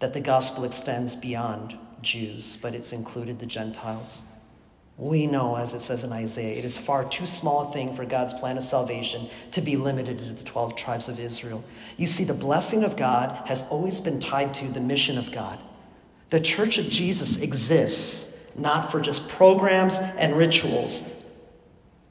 that 0.01 0.13
the 0.13 0.21
gospel 0.21 0.65
extends 0.65 1.17
beyond 1.17 1.79
Jews, 2.03 2.59
but 2.59 2.75
it's 2.75 2.93
included 2.93 3.39
the 3.39 3.47
Gentiles. 3.47 4.31
We 5.01 5.27
know, 5.27 5.57
as 5.57 5.73
it 5.73 5.81
says 5.81 6.05
in 6.05 6.13
Isaiah, 6.13 6.59
it 6.59 6.65
is 6.67 6.77
far 6.77 7.09
too 7.09 7.25
small 7.25 7.71
a 7.71 7.73
thing 7.73 7.97
for 7.97 8.05
God's 8.05 8.35
plan 8.35 8.59
of 8.59 8.63
salvation 8.63 9.29
to 9.53 9.63
be 9.63 9.79
limited 9.79 10.19
to 10.19 10.25
the 10.25 10.45
12 10.45 10.77
tribes 10.77 11.09
of 11.09 11.19
Israel. 11.19 11.65
You 11.97 12.07
see, 12.07 12.25
the 12.25 12.35
blessing 12.35 12.85
of 12.85 12.99
God 12.99 13.49
has 13.49 13.67
always 13.71 13.99
been 13.99 14.21
tied 14.21 14.53
to 14.55 14.69
the 14.69 14.81
mission 14.81 15.17
of 15.17 15.33
God. 15.33 15.59
The 16.29 16.39
church 16.39 16.77
of 16.77 16.85
Jesus 16.91 17.41
exists 17.41 18.47
not 18.59 18.93
for 18.93 19.01
just 19.01 19.31
programs 19.31 19.99
and 20.19 20.37
rituals. 20.37 21.25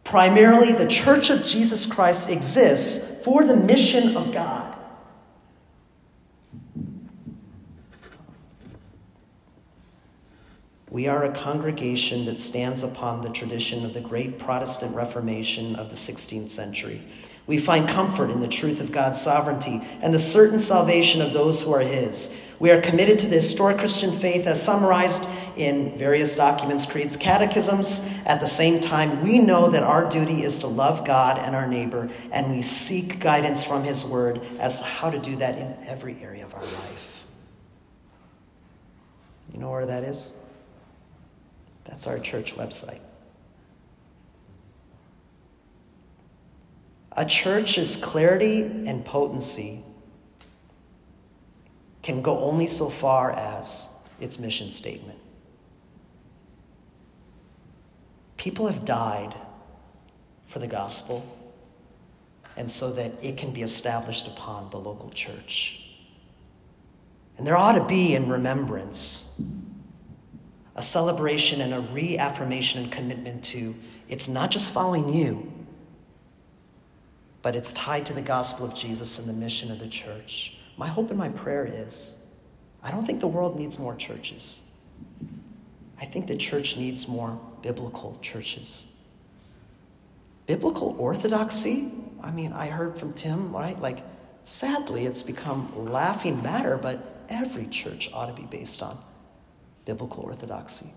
Primarily, 0.03 0.71
the 0.71 0.87
church 0.87 1.29
of 1.29 1.45
Jesus 1.45 1.85
Christ 1.85 2.27
exists 2.27 3.23
for 3.23 3.43
the 3.43 3.55
mission 3.55 4.17
of 4.17 4.33
God. 4.33 4.78
We 10.99 11.07
are 11.07 11.23
a 11.23 11.31
congregation 11.31 12.25
that 12.25 12.37
stands 12.37 12.83
upon 12.83 13.21
the 13.21 13.29
tradition 13.29 13.85
of 13.85 13.93
the 13.93 14.01
great 14.01 14.37
Protestant 14.37 14.93
Reformation 14.93 15.77
of 15.77 15.87
the 15.87 15.95
16th 15.95 16.49
century. 16.49 17.01
We 17.47 17.57
find 17.57 17.87
comfort 17.87 18.29
in 18.29 18.41
the 18.41 18.49
truth 18.49 18.81
of 18.81 18.91
God's 18.91 19.21
sovereignty 19.21 19.81
and 20.01 20.13
the 20.13 20.19
certain 20.19 20.59
salvation 20.59 21.21
of 21.21 21.31
those 21.31 21.61
who 21.61 21.71
are 21.71 21.79
His. 21.79 22.45
We 22.59 22.69
are 22.71 22.81
committed 22.81 23.17
to 23.19 23.27
the 23.27 23.37
historic 23.37 23.77
Christian 23.77 24.11
faith 24.11 24.45
as 24.45 24.61
summarized 24.61 25.25
in 25.55 25.97
various 25.97 26.35
documents, 26.35 26.85
creeds, 26.85 27.15
catechisms. 27.15 28.05
At 28.25 28.41
the 28.41 28.45
same 28.45 28.81
time, 28.81 29.23
we 29.23 29.39
know 29.39 29.69
that 29.69 29.83
our 29.83 30.09
duty 30.09 30.43
is 30.43 30.59
to 30.59 30.67
love 30.67 31.07
God 31.07 31.39
and 31.39 31.55
our 31.55 31.65
neighbor, 31.65 32.09
and 32.33 32.51
we 32.51 32.61
seek 32.61 33.21
guidance 33.21 33.63
from 33.63 33.85
His 33.85 34.03
Word 34.03 34.41
as 34.59 34.79
to 34.79 34.85
how 34.85 35.09
to 35.09 35.19
do 35.19 35.37
that 35.37 35.57
in 35.57 35.77
every 35.87 36.21
area 36.21 36.43
of 36.43 36.53
our 36.53 36.61
life. 36.61 37.23
You 39.53 39.61
know 39.61 39.71
where 39.71 39.85
that 39.85 40.03
is? 40.03 40.35
That's 41.89 42.05
our 42.05 42.19
church 42.19 42.55
website. 42.55 43.01
A 47.13 47.25
church's 47.25 47.97
clarity 47.97 48.61
and 48.61 49.03
potency 49.03 49.83
can 52.03 52.21
go 52.21 52.39
only 52.39 52.67
so 52.67 52.89
far 52.89 53.31
as 53.31 53.89
its 54.21 54.39
mission 54.39 54.69
statement. 54.69 55.17
People 58.37 58.67
have 58.67 58.85
died 58.85 59.33
for 60.47 60.59
the 60.59 60.67
gospel, 60.67 61.25
and 62.55 62.69
so 62.69 62.91
that 62.91 63.11
it 63.21 63.35
can 63.37 63.51
be 63.51 63.61
established 63.63 64.27
upon 64.27 64.69
the 64.69 64.77
local 64.77 65.09
church. 65.09 65.97
And 67.37 67.45
there 67.45 67.57
ought 67.57 67.73
to 67.73 67.85
be 67.85 68.15
in 68.15 68.29
remembrance 68.29 69.28
a 70.79 70.81
celebration 70.81 71.59
and 71.59 71.73
a 71.73 71.81
reaffirmation 71.91 72.83
and 72.83 72.89
commitment 72.89 73.43
to 73.43 73.75
it's 74.07 74.29
not 74.29 74.49
just 74.49 74.73
following 74.73 75.09
you, 75.09 75.51
but 77.41 77.53
it's 77.53 77.73
tied 77.73 78.05
to 78.05 78.13
the 78.13 78.21
gospel 78.21 78.65
of 78.65 78.73
Jesus 78.73 79.19
and 79.19 79.27
the 79.27 79.33
mission 79.33 79.71
of 79.71 79.79
the 79.79 79.89
church. 79.89 80.57
My 80.77 80.87
hope 80.87 81.09
and 81.09 81.19
my 81.19 81.27
prayer 81.27 81.69
is 81.69 82.27
I 82.81 82.91
don't 82.91 83.05
think 83.05 83.19
the 83.19 83.27
world 83.27 83.59
needs 83.59 83.77
more 83.77 83.93
churches. 83.97 84.71
I 85.99 86.05
think 86.05 86.27
the 86.27 86.37
church 86.37 86.77
needs 86.77 87.09
more 87.09 87.37
biblical 87.61 88.17
churches. 88.21 88.95
Biblical 90.45 90.95
orthodoxy? 90.97 91.91
I 92.23 92.31
mean, 92.31 92.53
I 92.53 92.67
heard 92.67 92.97
from 92.97 93.11
Tim, 93.11 93.53
right? 93.53 93.79
Like, 93.81 93.99
sadly, 94.45 95.05
it's 95.05 95.23
become 95.23 95.91
laughing 95.91 96.41
matter, 96.41 96.77
but 96.77 97.25
every 97.27 97.67
church 97.67 98.09
ought 98.13 98.27
to 98.27 98.41
be 98.41 98.47
based 98.47 98.81
on 98.81 98.97
biblical 99.89 100.23
orthodoxy. 100.23 100.91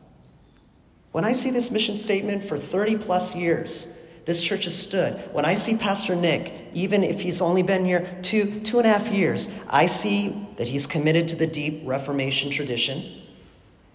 When 1.12 1.24
I 1.24 1.32
see 1.32 1.50
this 1.50 1.70
mission 1.70 1.96
statement 1.96 2.44
for 2.44 2.58
30 2.58 2.98
plus 2.98 3.34
years, 3.34 4.04
this 4.26 4.42
church 4.42 4.64
has 4.64 4.76
stood. 4.76 5.14
When 5.32 5.46
I 5.46 5.54
see 5.54 5.78
Pastor 5.78 6.14
Nick, 6.14 6.52
even 6.74 7.02
if 7.02 7.22
he's 7.22 7.40
only 7.40 7.62
been 7.62 7.86
here 7.86 8.06
two, 8.20 8.60
two 8.60 8.76
and 8.78 8.86
a 8.86 8.90
half 8.90 9.08
years, 9.08 9.50
I 9.70 9.86
see 9.86 10.46
that 10.56 10.68
he's 10.68 10.86
committed 10.86 11.26
to 11.28 11.36
the 11.36 11.46
deep 11.46 11.80
Reformation 11.86 12.50
tradition. 12.50 13.02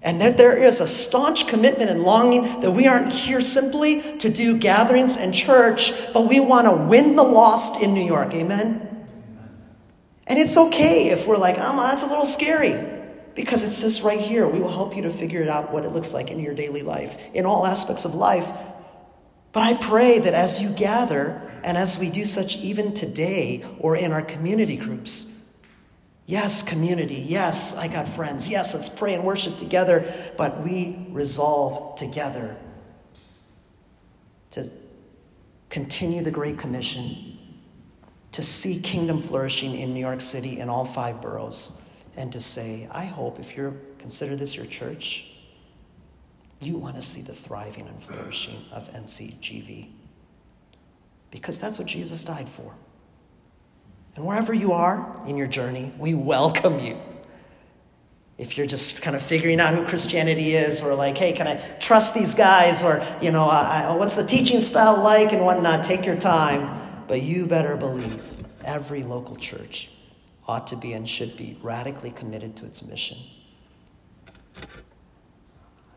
And 0.02 0.20
that 0.20 0.40
there 0.40 0.58
is 0.58 0.82
a 0.82 0.88
staunch 0.88 1.48
commitment 1.48 1.92
and 1.92 2.02
longing 2.02 2.62
that 2.62 2.72
we 2.72 2.88
aren't 2.88 3.14
here 3.14 3.42
simply 3.42 4.18
to 4.18 4.30
do 4.30 4.58
gatherings 4.58 5.16
and 5.16 5.32
church, 5.32 6.12
but 6.12 6.22
we 6.22 6.40
want 6.40 6.66
to 6.66 6.74
win 6.74 7.16
the 7.16 7.24
lost 7.24 7.84
in 7.84 7.94
New 7.94 8.06
York. 8.06 8.34
Amen? 8.34 9.06
And 10.26 10.40
it's 10.40 10.58
okay 10.58 11.10
if 11.10 11.28
we're 11.28 11.38
like, 11.38 11.58
oh, 11.60 11.88
that's 11.88 12.04
a 12.04 12.08
little 12.08 12.26
scary. 12.26 12.97
Because 13.38 13.63
it 13.63 13.69
says 13.69 14.02
right 14.02 14.19
here, 14.19 14.47
we 14.47 14.60
will 14.60 14.71
help 14.71 14.95
you 14.95 15.04
to 15.04 15.12
figure 15.12 15.43
it 15.43 15.47
out 15.47 15.71
what 15.71 15.86
it 15.86 15.89
looks 15.89 16.12
like 16.12 16.32
in 16.32 16.39
your 16.39 16.56
daily 16.56 16.82
life, 16.82 17.34
in 17.36 17.45
all 17.45 17.67
aspects 17.67 18.04
of 18.04 18.15
life. 18.15 18.52
But 19.52 19.62
I 19.62 19.76
pray 19.76 20.17
that 20.17 20.34
as 20.34 20.60
you 20.60 20.69
gather, 20.69 21.39
and 21.63 21.78
as 21.78 22.00
we 22.00 22.10
do 22.10 22.26
such 22.26 22.58
even 22.58 22.95
today 22.95 23.63
or 23.80 23.95
in 23.95 24.12
our 24.12 24.23
community 24.23 24.76
groups, 24.76 25.45
yes, 26.26 26.63
community, 26.63 27.13
yes, 27.13 27.78
I 27.78 27.88
got 27.88 28.08
friends, 28.08 28.50
yes, 28.50 28.73
let's 28.73 28.89
pray 28.89 29.13
and 29.13 29.23
worship 29.23 29.56
together, 29.56 30.12
but 30.36 30.63
we 30.63 31.06
resolve 31.10 31.95
together 31.95 32.58
to 34.50 34.67
continue 35.69 36.23
the 36.23 36.32
Great 36.32 36.58
Commission, 36.58 37.38
to 38.32 38.41
see 38.41 38.82
kingdom 38.82 39.21
flourishing 39.21 39.78
in 39.78 39.93
New 39.93 40.00
York 40.00 40.21
City 40.21 40.60
in 40.60 40.69
all 40.69 40.86
five 40.86 41.21
boroughs 41.21 41.77
and 42.18 42.34
to 42.34 42.40
say, 42.40 42.90
I 42.92 43.06
hope 43.06 43.40
if 43.40 43.56
you 43.56 43.80
consider 44.00 44.36
this 44.36 44.58
your 44.58 44.66
church, 44.66 45.32
you 46.60 46.76
want 46.76 46.96
to 46.96 47.02
see 47.02 47.22
the 47.22 47.34
thriving 47.34 47.88
and 47.88 48.04
flourishing 48.04 48.66
of 48.72 48.90
NCGV. 48.90 49.90
Because 51.30 51.60
that's 51.60 51.78
what 51.78 51.88
Jesus 51.88 52.24
died 52.24 52.50
for. 52.50 52.74
And 54.16 54.26
wherever 54.26 54.54
you 54.54 54.74
are 54.74 55.22
in 55.28 55.38
your 55.38 55.46
journey, 55.46 55.94
we 56.00 56.16
welcome 56.16 56.80
you. 56.80 56.98
If 58.40 58.58
you're 58.58 58.68
just 58.68 59.04
kind 59.04 59.16
of 59.16 59.22
figuring 59.22 59.60
out 59.60 59.76
who 59.76 59.86
Christianity 59.86 60.56
is, 60.56 60.84
or 60.84 60.96
like, 60.96 61.18
hey, 61.18 61.34
can 61.34 61.48
I 61.48 61.56
trust 61.80 62.16
these 62.16 62.34
guys? 62.34 62.84
Or, 62.84 63.04
you 63.22 63.32
know, 63.32 63.48
I, 63.48 63.96
what's 63.96 64.16
the 64.16 64.26
teaching 64.26 64.62
style 64.62 65.02
like 65.04 65.34
and 65.34 65.46
whatnot? 65.46 65.84
Take 65.84 66.06
your 66.06 66.18
time. 66.18 67.06
But 67.08 67.22
you 67.22 67.46
better 67.46 67.78
believe 67.78 68.24
every 68.66 69.04
local 69.04 69.36
church 69.36 69.92
ought 70.48 70.68
to 70.68 70.76
be 70.76 70.94
and 70.94 71.08
should 71.08 71.36
be 71.38 71.58
radically 71.62 72.12
committed 72.12 72.56
to 72.56 72.66
its 72.66 72.88
mission. 72.88 73.18
I'm 74.58 74.66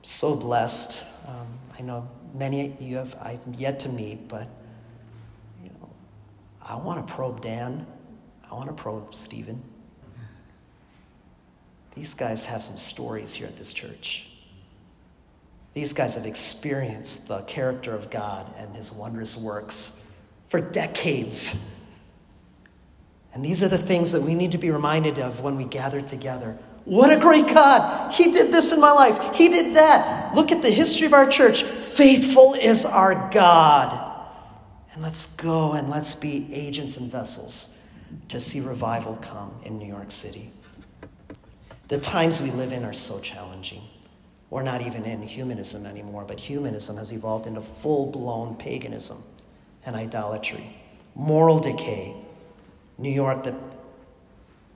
so 0.03 0.35
blessed. 0.35 1.07
Um, 1.27 1.47
I 1.79 1.83
know 1.83 2.09
many 2.35 2.67
of 2.69 2.81
you 2.81 2.97
have 2.97 3.17
I've 3.21 3.43
yet 3.57 3.79
to 3.81 3.89
meet, 3.89 4.29
but 4.29 4.49
you 5.63 5.71
know, 5.71 5.91
I 6.63 6.77
want 6.77 7.07
to 7.07 7.13
probe 7.13 7.43
Dan. 7.43 7.87
I 8.51 8.55
want 8.55 8.69
to 8.69 8.75
probe 8.75 9.15
Stephen. 9.15 9.63
These 11.95 12.15
guys 12.15 12.45
have 12.47 12.63
some 12.63 12.77
stories 12.77 13.35
here 13.35 13.47
at 13.47 13.57
this 13.57 13.73
church. 13.73 14.27
These 15.75 15.93
guys 15.93 16.17
have 16.17 16.27
experienced 16.27 17.29
the 17.29 17.43
character 17.43 17.95
of 17.95 18.11
God 18.11 18.53
and 18.57 18.75
his 18.75 18.93
wondrous 18.93 19.37
works 19.37 20.11
for 20.47 20.61
decades. 20.61 21.75
And 23.33 23.45
these 23.45 23.63
are 23.63 23.69
the 23.69 23.79
things 23.79 24.13
that 24.13 24.23
we 24.23 24.35
need 24.35 24.53
to 24.53 24.59
be 24.59 24.71
reminded 24.71 25.19
of 25.19 25.41
when 25.41 25.57
we 25.57 25.65
gather 25.65 26.01
together. 26.01 26.59
What 26.85 27.13
a 27.13 27.21
great 27.21 27.47
God! 27.47 28.13
He 28.13 28.33
did 28.33 28.53
this 28.53 28.73
in 28.73 28.81
my 28.81 28.91
life. 28.91 29.37
He 29.37 29.49
did 29.49 29.77
that. 29.77 30.35
Look 30.35 30.51
at 30.51 30.63
the 30.63 30.71
history 30.71 31.07
of 31.07 31.13
our 31.13 31.29
church. 31.29 31.63
Faithful 31.63 32.55
is 32.55 32.85
our 32.85 33.31
God. 33.31 34.07
And 34.93 35.03
let's 35.03 35.35
go 35.37 35.73
and 35.73 35.89
let's 35.89 36.15
be 36.15 36.53
agents 36.53 36.97
and 36.97 37.11
vessels 37.11 37.81
to 38.29 38.41
see 38.41 38.61
revival 38.61 39.17
come 39.23 39.55
in 39.65 39.79
New 39.79 39.87
York 39.87 40.11
City. 40.11 40.51
The 41.89 41.99
times 41.99 42.41
we 42.41 42.51
live 42.51 42.73
in 42.73 42.85
are 42.85 42.93
so 42.93 43.21
challenging. 43.21 43.83
We're 44.49 44.63
not 44.63 44.83
even 44.83 45.05
in 45.05 45.23
humanism 45.23 45.87
anymore, 45.87 46.25
but 46.25 46.41
humanism 46.41 46.97
has 46.97 47.13
evolved 47.13 47.47
into 47.47 47.61
full 47.61 48.11
blown 48.11 48.57
paganism 48.57 49.19
and 49.87 49.95
idolatry, 49.95 50.77
moral 51.15 51.61
decay. 51.61 52.17
New 53.01 53.11
York, 53.11 53.45
the 53.45 53.55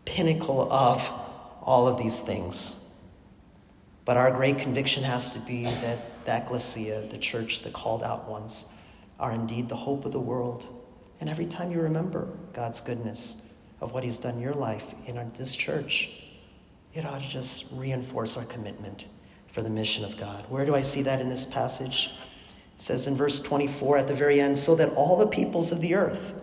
pinnacle 0.05 0.73
of 0.73 1.09
all 1.63 1.87
of 1.87 1.99
these 1.99 2.21
things. 2.21 2.95
But 4.05 4.17
our 4.17 4.31
great 4.31 4.59
conviction 4.59 5.03
has 5.05 5.31
to 5.31 5.39
be 5.41 5.65
that 5.65 6.25
the 6.25 6.37
ecclesia, 6.39 7.03
the 7.11 7.19
church, 7.19 7.61
the 7.61 7.71
called 7.71 8.03
out 8.03 8.29
ones, 8.29 8.75
are 9.21 9.33
indeed 9.33 9.69
the 9.69 9.77
hope 9.77 10.05
of 10.05 10.13
the 10.13 10.21
world. 10.21 10.67
And 11.21 11.31
every 11.31 11.47
time 11.47 11.71
you 11.71 11.81
remember 11.81 12.29
God's 12.53 12.81
goodness 12.81 13.55
of 13.81 13.93
what 13.93 14.05
He's 14.05 14.19
done 14.19 14.35
in 14.35 14.41
your 14.41 14.55
life 14.55 14.85
in 15.07 15.33
this 15.35 15.55
church, 15.55 16.23
it 16.93 17.05
ought 17.05 17.21
to 17.21 17.29
just 17.29 17.73
reinforce 17.73 18.37
our 18.37 18.45
commitment 18.45 19.07
for 19.49 19.63
the 19.63 19.71
mission 19.71 20.05
of 20.05 20.17
God. 20.17 20.45
Where 20.49 20.67
do 20.67 20.75
I 20.75 20.81
see 20.81 21.03
that 21.03 21.21
in 21.21 21.29
this 21.29 21.47
passage? 21.47 22.13
It 22.75 22.81
says 22.81 23.07
in 23.07 23.17
verse 23.17 23.41
24 23.41 23.99
at 23.99 24.09
the 24.09 24.15
very 24.15 24.41
end, 24.41 24.59
so 24.59 24.75
that 24.77 24.93
all 24.95 25.17
the 25.17 25.27
peoples 25.27 25.73
of 25.73 25.81
the 25.81 25.95
earth. 25.95 26.35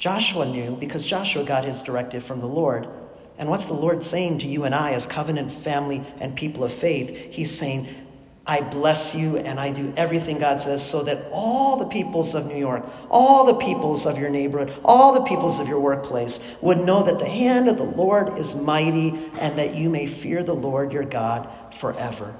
Joshua 0.00 0.46
knew 0.46 0.76
because 0.76 1.04
Joshua 1.04 1.44
got 1.44 1.66
his 1.66 1.82
directive 1.82 2.24
from 2.24 2.40
the 2.40 2.46
Lord. 2.46 2.88
And 3.36 3.50
what's 3.50 3.66
the 3.66 3.74
Lord 3.74 4.02
saying 4.02 4.38
to 4.38 4.48
you 4.48 4.64
and 4.64 4.74
I 4.74 4.92
as 4.92 5.06
covenant 5.06 5.52
family 5.52 6.02
and 6.18 6.34
people 6.34 6.64
of 6.64 6.72
faith? 6.72 7.14
He's 7.30 7.56
saying, 7.56 7.86
I 8.46 8.62
bless 8.62 9.14
you 9.14 9.36
and 9.36 9.60
I 9.60 9.70
do 9.70 9.92
everything 9.98 10.38
God 10.38 10.58
says 10.58 10.84
so 10.84 11.02
that 11.04 11.30
all 11.30 11.76
the 11.76 11.86
peoples 11.88 12.34
of 12.34 12.46
New 12.46 12.56
York, 12.56 12.82
all 13.10 13.44
the 13.44 13.62
peoples 13.62 14.06
of 14.06 14.18
your 14.18 14.30
neighborhood, 14.30 14.72
all 14.86 15.12
the 15.12 15.24
peoples 15.24 15.60
of 15.60 15.68
your 15.68 15.80
workplace 15.80 16.56
would 16.62 16.78
know 16.78 17.02
that 17.02 17.18
the 17.18 17.28
hand 17.28 17.68
of 17.68 17.76
the 17.76 17.84
Lord 17.84 18.38
is 18.38 18.56
mighty 18.56 19.10
and 19.38 19.58
that 19.58 19.74
you 19.74 19.90
may 19.90 20.06
fear 20.06 20.42
the 20.42 20.54
Lord 20.54 20.94
your 20.94 21.04
God 21.04 21.46
forever. 21.74 22.34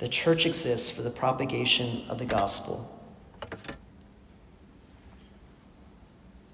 The 0.00 0.08
church 0.08 0.46
exists 0.46 0.90
for 0.90 1.02
the 1.02 1.10
propagation 1.10 2.02
of 2.08 2.18
the 2.18 2.24
gospel. 2.24 2.99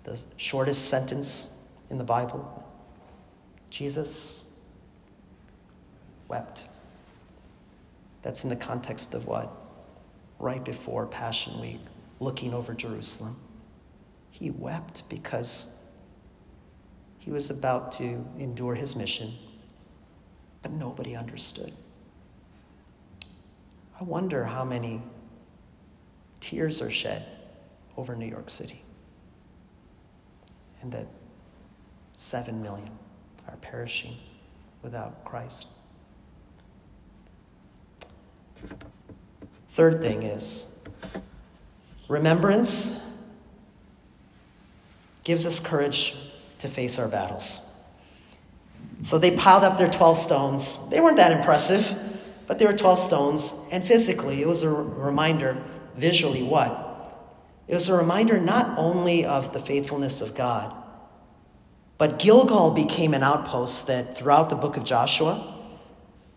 The 0.06 0.22
shortest 0.36 0.88
sentence 0.88 1.64
in 1.90 1.98
the 1.98 2.04
Bible 2.04 2.64
Jesus 3.70 4.52
wept. 6.28 6.68
That's 8.22 8.44
in 8.44 8.50
the 8.50 8.56
context 8.56 9.14
of 9.14 9.26
what? 9.26 9.50
Right 10.38 10.64
before 10.64 11.06
Passion 11.06 11.60
Week, 11.60 11.80
looking 12.20 12.54
over 12.54 12.72
Jerusalem. 12.72 13.34
He 14.30 14.50
wept 14.50 15.08
because 15.10 15.84
he 17.18 17.32
was 17.32 17.50
about 17.50 17.90
to 17.92 18.04
endure 18.38 18.76
his 18.76 18.94
mission, 18.94 19.32
but 20.62 20.70
nobody 20.70 21.16
understood. 21.16 21.72
I 24.00 24.04
wonder 24.04 24.44
how 24.44 24.64
many 24.64 25.02
tears 26.38 26.80
are 26.80 26.90
shed 26.90 27.24
over 27.96 28.14
New 28.14 28.26
York 28.26 28.48
City 28.48 28.82
and 30.86 30.92
that 30.92 31.08
seven 32.14 32.62
million 32.62 32.90
are 33.48 33.56
perishing 33.56 34.16
without 34.82 35.24
Christ. 35.24 35.66
Third 39.70 40.00
thing 40.00 40.22
is 40.22 40.84
remembrance 42.08 43.04
gives 45.24 45.44
us 45.44 45.58
courage 45.58 46.14
to 46.60 46.68
face 46.68 47.00
our 47.00 47.08
battles. 47.08 47.76
So 49.02 49.18
they 49.18 49.36
piled 49.36 49.64
up 49.64 49.76
their 49.76 49.90
12 49.90 50.16
stones. 50.16 50.88
They 50.88 51.00
weren't 51.00 51.16
that 51.16 51.32
impressive, 51.32 51.98
but 52.46 52.60
they 52.60 52.64
were 52.64 52.72
12 52.72 52.96
stones. 52.96 53.68
And 53.72 53.82
physically, 53.84 54.40
it 54.40 54.46
was 54.46 54.62
a 54.62 54.70
reminder, 54.70 55.60
visually, 55.96 56.44
what? 56.44 56.85
It 57.68 57.74
was 57.74 57.88
a 57.88 57.96
reminder 57.96 58.38
not 58.38 58.78
only 58.78 59.24
of 59.24 59.52
the 59.52 59.58
faithfulness 59.58 60.20
of 60.20 60.36
God, 60.36 60.74
but 61.98 62.18
Gilgal 62.18 62.72
became 62.72 63.14
an 63.14 63.22
outpost 63.22 63.86
that 63.86 64.16
throughout 64.16 64.50
the 64.50 64.56
book 64.56 64.76
of 64.76 64.84
Joshua, 64.84 65.54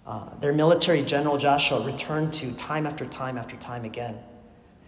uh, 0.07 0.35
their 0.39 0.53
military 0.53 1.03
general 1.03 1.37
Joshua 1.37 1.85
returned 1.85 2.33
to 2.33 2.53
time 2.53 2.87
after 2.87 3.05
time 3.05 3.37
after 3.37 3.55
time 3.57 3.85
again. 3.85 4.17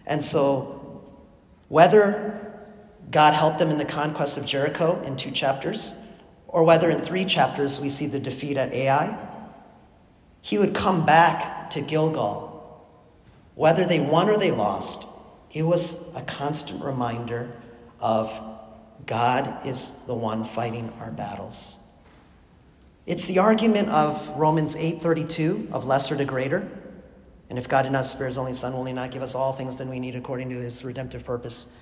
And 0.06 0.22
so, 0.22 1.04
whether 1.68 2.52
God 3.10 3.34
helped 3.34 3.58
them 3.58 3.70
in 3.70 3.78
the 3.78 3.84
conquest 3.84 4.38
of 4.38 4.46
Jericho 4.46 5.00
in 5.02 5.16
two 5.16 5.30
chapters, 5.30 6.04
or 6.48 6.64
whether 6.64 6.90
in 6.90 7.00
three 7.00 7.24
chapters 7.24 7.80
we 7.80 7.88
see 7.88 8.06
the 8.06 8.18
defeat 8.18 8.56
at 8.56 8.72
Ai, 8.72 9.16
he 10.40 10.58
would 10.58 10.74
come 10.74 11.06
back 11.06 11.70
to 11.70 11.80
Gilgal. 11.80 12.50
Whether 13.54 13.84
they 13.84 14.00
won 14.00 14.28
or 14.28 14.38
they 14.38 14.50
lost, 14.50 15.06
it 15.52 15.62
was 15.62 16.14
a 16.16 16.22
constant 16.22 16.82
reminder 16.82 17.52
of 18.00 18.40
God 19.06 19.66
is 19.66 20.04
the 20.06 20.14
one 20.14 20.44
fighting 20.44 20.90
our 21.00 21.10
battles. 21.10 21.78
It's 23.04 23.24
the 23.24 23.40
argument 23.40 23.88
of 23.88 24.28
Romans 24.36 24.76
8:32 24.76 25.68
of 25.72 25.86
lesser 25.86 26.16
to 26.16 26.24
greater. 26.24 26.68
And 27.50 27.58
if 27.58 27.68
God 27.68 27.82
did 27.82 27.92
not 27.92 28.04
spare 28.04 28.28
his 28.28 28.38
only 28.38 28.52
son, 28.52 28.72
will 28.72 28.84
he 28.84 28.92
not 28.92 29.10
give 29.10 29.22
us 29.22 29.34
all 29.34 29.52
things 29.52 29.76
that 29.76 29.86
we 29.86 30.00
need 30.00 30.14
according 30.14 30.48
to 30.50 30.56
his 30.56 30.84
redemptive 30.84 31.24
purpose? 31.24 31.76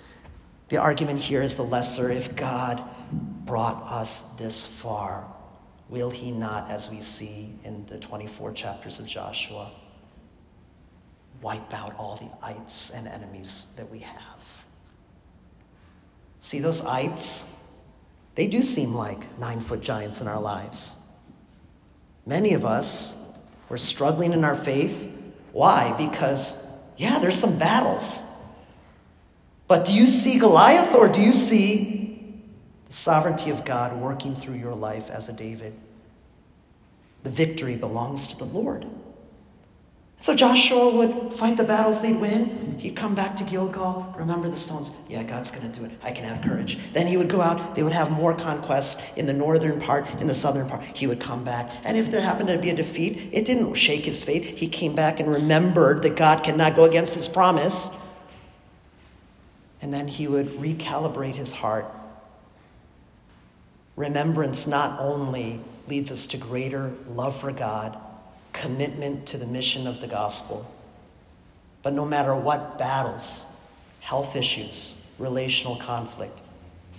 The 0.68 0.78
argument 0.78 1.20
here 1.20 1.42
is 1.42 1.56
the 1.56 1.62
lesser. 1.62 2.10
If 2.10 2.34
God 2.34 2.82
brought 3.44 3.82
us 3.82 4.34
this 4.34 4.66
far, 4.66 5.26
will 5.88 6.10
he 6.10 6.30
not, 6.30 6.70
as 6.70 6.90
we 6.90 7.00
see 7.00 7.54
in 7.64 7.84
the 7.86 7.98
24 7.98 8.52
chapters 8.52 8.98
of 8.98 9.06
Joshua, 9.06 9.70
wipe 11.42 11.72
out 11.72 11.94
all 11.96 12.16
the 12.16 12.46
ites 12.46 12.90
and 12.90 13.06
enemies 13.06 13.74
that 13.76 13.88
we 13.90 14.00
have? 14.00 14.40
See 16.40 16.58
those 16.58 16.84
ites? 16.84 17.62
They 18.34 18.46
do 18.46 18.62
seem 18.62 18.94
like 18.94 19.38
nine 19.38 19.60
foot 19.60 19.80
giants 19.80 20.20
in 20.20 20.28
our 20.28 20.40
lives. 20.40 21.06
Many 22.26 22.54
of 22.54 22.64
us, 22.64 23.36
we're 23.68 23.76
struggling 23.76 24.32
in 24.32 24.44
our 24.44 24.56
faith. 24.56 25.10
Why? 25.52 25.94
Because, 25.96 26.78
yeah, 26.96 27.18
there's 27.18 27.38
some 27.38 27.58
battles. 27.58 28.26
But 29.68 29.84
do 29.84 29.92
you 29.92 30.06
see 30.06 30.38
Goliath 30.38 30.94
or 30.94 31.08
do 31.08 31.20
you 31.20 31.32
see 31.32 32.34
the 32.86 32.92
sovereignty 32.92 33.50
of 33.50 33.64
God 33.64 33.96
working 33.96 34.34
through 34.34 34.56
your 34.56 34.74
life 34.74 35.10
as 35.10 35.28
a 35.28 35.32
David? 35.32 35.74
The 37.22 37.30
victory 37.30 37.76
belongs 37.76 38.26
to 38.28 38.38
the 38.38 38.44
Lord. 38.44 38.86
So 40.20 40.36
Joshua 40.36 40.94
would 40.94 41.32
fight 41.32 41.56
the 41.56 41.64
battles 41.64 42.02
they'd 42.02 42.20
win. 42.20 42.76
He'd 42.78 42.94
come 42.94 43.14
back 43.14 43.36
to 43.36 43.44
Gilgal, 43.44 44.14
remember 44.18 44.50
the 44.50 44.56
stones. 44.56 44.94
Yeah, 45.08 45.22
God's 45.22 45.50
going 45.50 45.70
to 45.70 45.80
do 45.80 45.86
it. 45.86 45.92
I 46.02 46.12
can 46.12 46.24
have 46.24 46.44
courage. 46.44 46.92
Then 46.92 47.06
he 47.06 47.16
would 47.16 47.30
go 47.30 47.40
out. 47.40 47.74
They 47.74 47.82
would 47.82 47.94
have 47.94 48.10
more 48.10 48.34
conquests 48.34 49.16
in 49.16 49.24
the 49.24 49.32
northern 49.32 49.80
part, 49.80 50.06
in 50.20 50.26
the 50.26 50.34
southern 50.34 50.68
part. 50.68 50.82
He 50.82 51.06
would 51.06 51.20
come 51.20 51.42
back. 51.42 51.70
And 51.84 51.96
if 51.96 52.10
there 52.10 52.20
happened 52.20 52.48
to 52.50 52.58
be 52.58 52.68
a 52.68 52.76
defeat, 52.76 53.30
it 53.32 53.46
didn't 53.46 53.72
shake 53.74 54.04
his 54.04 54.22
faith. 54.22 54.44
He 54.44 54.68
came 54.68 54.94
back 54.94 55.20
and 55.20 55.32
remembered 55.32 56.02
that 56.02 56.16
God 56.16 56.44
cannot 56.44 56.76
go 56.76 56.84
against 56.84 57.14
his 57.14 57.26
promise. 57.26 57.96
And 59.80 59.92
then 59.92 60.06
he 60.06 60.28
would 60.28 60.48
recalibrate 60.48 61.34
his 61.34 61.54
heart. 61.54 61.86
Remembrance 63.96 64.66
not 64.66 65.00
only 65.00 65.60
leads 65.88 66.12
us 66.12 66.26
to 66.26 66.36
greater 66.36 66.92
love 67.08 67.40
for 67.40 67.52
God 67.52 67.98
commitment 68.52 69.26
to 69.26 69.36
the 69.36 69.46
mission 69.46 69.86
of 69.86 70.00
the 70.00 70.06
gospel. 70.06 70.70
But 71.82 71.94
no 71.94 72.04
matter 72.04 72.34
what 72.34 72.78
battles, 72.78 73.46
health 74.00 74.36
issues, 74.36 75.10
relational 75.18 75.76
conflict, 75.76 76.42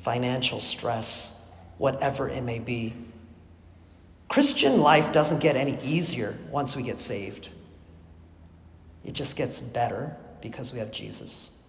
financial 0.01 0.59
stress, 0.59 1.51
whatever 1.77 2.29
it 2.29 2.43
may 2.43 2.59
be, 2.59 2.93
Christian 4.27 4.79
life 4.79 5.11
doesn't 5.11 5.39
get 5.39 5.55
any 5.55 5.77
easier 5.83 6.35
once 6.49 6.75
we 6.75 6.83
get 6.83 6.99
saved. 6.99 7.49
It 9.03 9.13
just 9.13 9.35
gets 9.35 9.59
better 9.59 10.15
because 10.41 10.73
we 10.73 10.79
have 10.79 10.91
Jesus. 10.91 11.60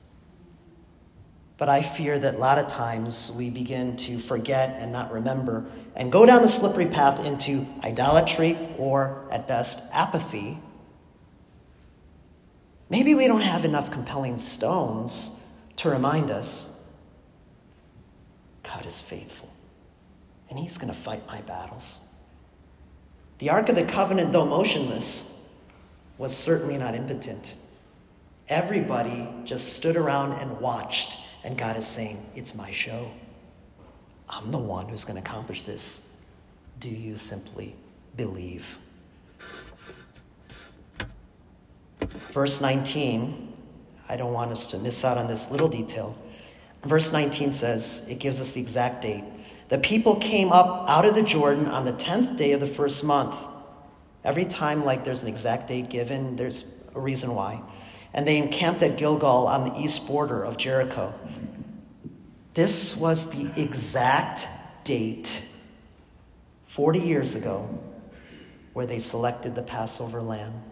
But 1.63 1.69
I 1.69 1.81
fear 1.81 2.19
that 2.19 2.35
a 2.35 2.39
lot 2.39 2.59
of 2.59 2.67
times 2.67 3.33
we 3.39 3.49
begin 3.49 3.95
to 3.99 4.19
forget 4.19 4.75
and 4.81 4.91
not 4.91 5.13
remember 5.13 5.65
and 5.95 6.11
go 6.11 6.27
down 6.27 6.43
the 6.43 6.49
slippery 6.49 6.87
path 6.87 7.25
into 7.25 7.65
idolatry 7.85 8.59
or, 8.79 9.29
at 9.31 9.47
best, 9.47 9.89
apathy. 9.93 10.59
Maybe 12.91 13.15
we 13.15 13.29
don't 13.29 13.43
have 13.43 13.65
enough 13.65 13.93
compelling 13.93 14.39
stones 14.39 15.47
to 15.77 15.89
remind 15.89 16.33
us 16.33 16.91
God 18.65 18.85
is 18.85 19.01
faithful 19.01 19.49
and 20.51 20.59
He's 20.59 20.79
going 20.79 20.93
to 20.93 20.99
fight 20.99 21.25
my 21.29 21.43
battles. 21.43 22.13
The 23.39 23.51
Ark 23.51 23.69
of 23.69 23.77
the 23.77 23.85
Covenant, 23.85 24.33
though 24.33 24.47
motionless, 24.47 25.49
was 26.19 26.37
certainly 26.37 26.77
not 26.77 26.97
impotent. 26.97 27.55
Everybody 28.49 29.29
just 29.45 29.75
stood 29.77 29.95
around 29.95 30.33
and 30.33 30.61
watched 30.61 31.22
and 31.45 31.57
God 31.57 31.77
is 31.77 31.87
saying, 31.87 32.25
It's 32.35 32.55
my 32.55 32.71
show. 32.71 33.11
I'm 34.29 34.51
the 34.51 34.59
one 34.59 34.89
who's 34.89 35.05
going 35.05 35.21
to 35.21 35.29
accomplish 35.29 35.63
this. 35.63 36.21
Do 36.81 36.89
you 36.89 37.17
simply 37.17 37.77
believe? 38.17 38.79
Verse 42.01 42.61
19, 42.61 43.53
I 44.09 44.17
don't 44.17 44.33
want 44.33 44.51
us 44.51 44.67
to 44.69 44.79
miss 44.79 45.05
out 45.05 45.19
on 45.19 45.29
this 45.29 45.51
little 45.51 45.69
detail. 45.69 46.17
Verse 46.83 47.13
19 47.13 47.53
says, 47.53 48.07
it 48.11 48.19
gives 48.19 48.41
us 48.41 48.53
the 48.53 48.61
exact 48.61 49.03
date. 49.03 49.25
The 49.69 49.79
people 49.79 50.17
came 50.17 50.51
up 50.51 50.89
out 50.89 51.05
of 51.05 51.15
the 51.15 51.23
Jordan 51.23 51.67
on 51.67 51.85
the 51.85 51.93
10th 51.93 52.37
day 52.37 52.53
of 52.53 52.61
the 52.61 52.67
first 52.67 53.05
month. 53.05 53.37
Every 54.25 54.45
time, 54.45 54.85
like 54.85 55.05
there's 55.05 55.23
an 55.23 55.29
exact 55.29 55.69
date 55.69 55.89
given, 55.89 56.37
there's 56.37 56.91
a 56.95 57.01
reason 57.01 57.35
why. 57.35 57.61
And 58.15 58.27
they 58.27 58.39
encamped 58.39 58.83
at 58.83 58.97
Gilgal 58.97 59.47
on 59.47 59.69
the 59.69 59.81
east 59.81 60.07
border 60.07 60.45
of 60.45 60.57
Jericho. 60.57 61.15
This 62.55 62.97
was 62.97 63.31
the 63.31 63.61
exact 63.61 64.49
date 64.85 65.47
40 66.67 66.99
years 66.99 67.37
ago 67.37 67.79
where 68.73 68.87
they 68.87 68.99
selected 68.99 69.55
the 69.55 69.63
Passover 69.63 70.21
lamb. 70.21 70.63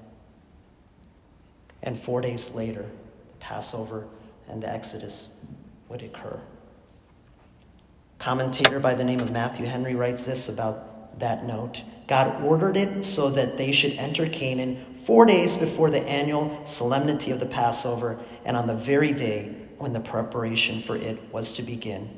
And 1.82 1.98
four 1.98 2.20
days 2.20 2.54
later, 2.54 2.82
the 2.82 3.36
Passover 3.38 4.06
and 4.48 4.62
the 4.62 4.70
Exodus 4.70 5.46
would 5.88 6.02
occur. 6.02 6.38
Commentator 8.18 8.80
by 8.80 8.94
the 8.94 9.04
name 9.04 9.20
of 9.20 9.32
Matthew 9.32 9.64
Henry 9.64 9.94
writes 9.94 10.24
this 10.24 10.50
about 10.50 10.89
that 11.18 11.44
note 11.44 11.82
God 12.06 12.42
ordered 12.42 12.76
it 12.76 13.04
so 13.04 13.30
that 13.30 13.56
they 13.56 13.70
should 13.70 13.92
enter 13.92 14.28
Canaan 14.28 14.84
four 15.04 15.26
days 15.26 15.56
before 15.56 15.90
the 15.90 16.00
annual 16.00 16.60
solemnity 16.66 17.30
of 17.30 17.38
the 17.38 17.46
Passover 17.46 18.18
and 18.44 18.56
on 18.56 18.66
the 18.66 18.74
very 18.74 19.12
day 19.12 19.54
when 19.78 19.92
the 19.92 20.00
preparation 20.00 20.82
for 20.82 20.96
it 20.96 21.18
was 21.32 21.52
to 21.54 21.62
begin, 21.62 22.10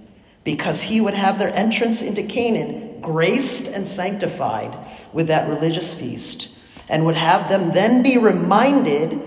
because 0.45 0.82
he 0.82 1.01
would 1.01 1.14
have 1.14 1.38
their 1.38 1.55
entrance 1.55 2.03
into 2.03 2.22
Canaan 2.22 3.01
graced 3.03 3.68
and 3.76 3.86
sanctified 3.86 4.74
with 5.12 5.26
that 5.26 5.49
religious 5.49 5.93
feast, 5.93 6.59
and 6.88 7.05
would 7.05 7.14
have 7.14 7.49
them 7.49 7.70
then 7.72 8.03
be 8.03 8.16
reminded 8.16 9.20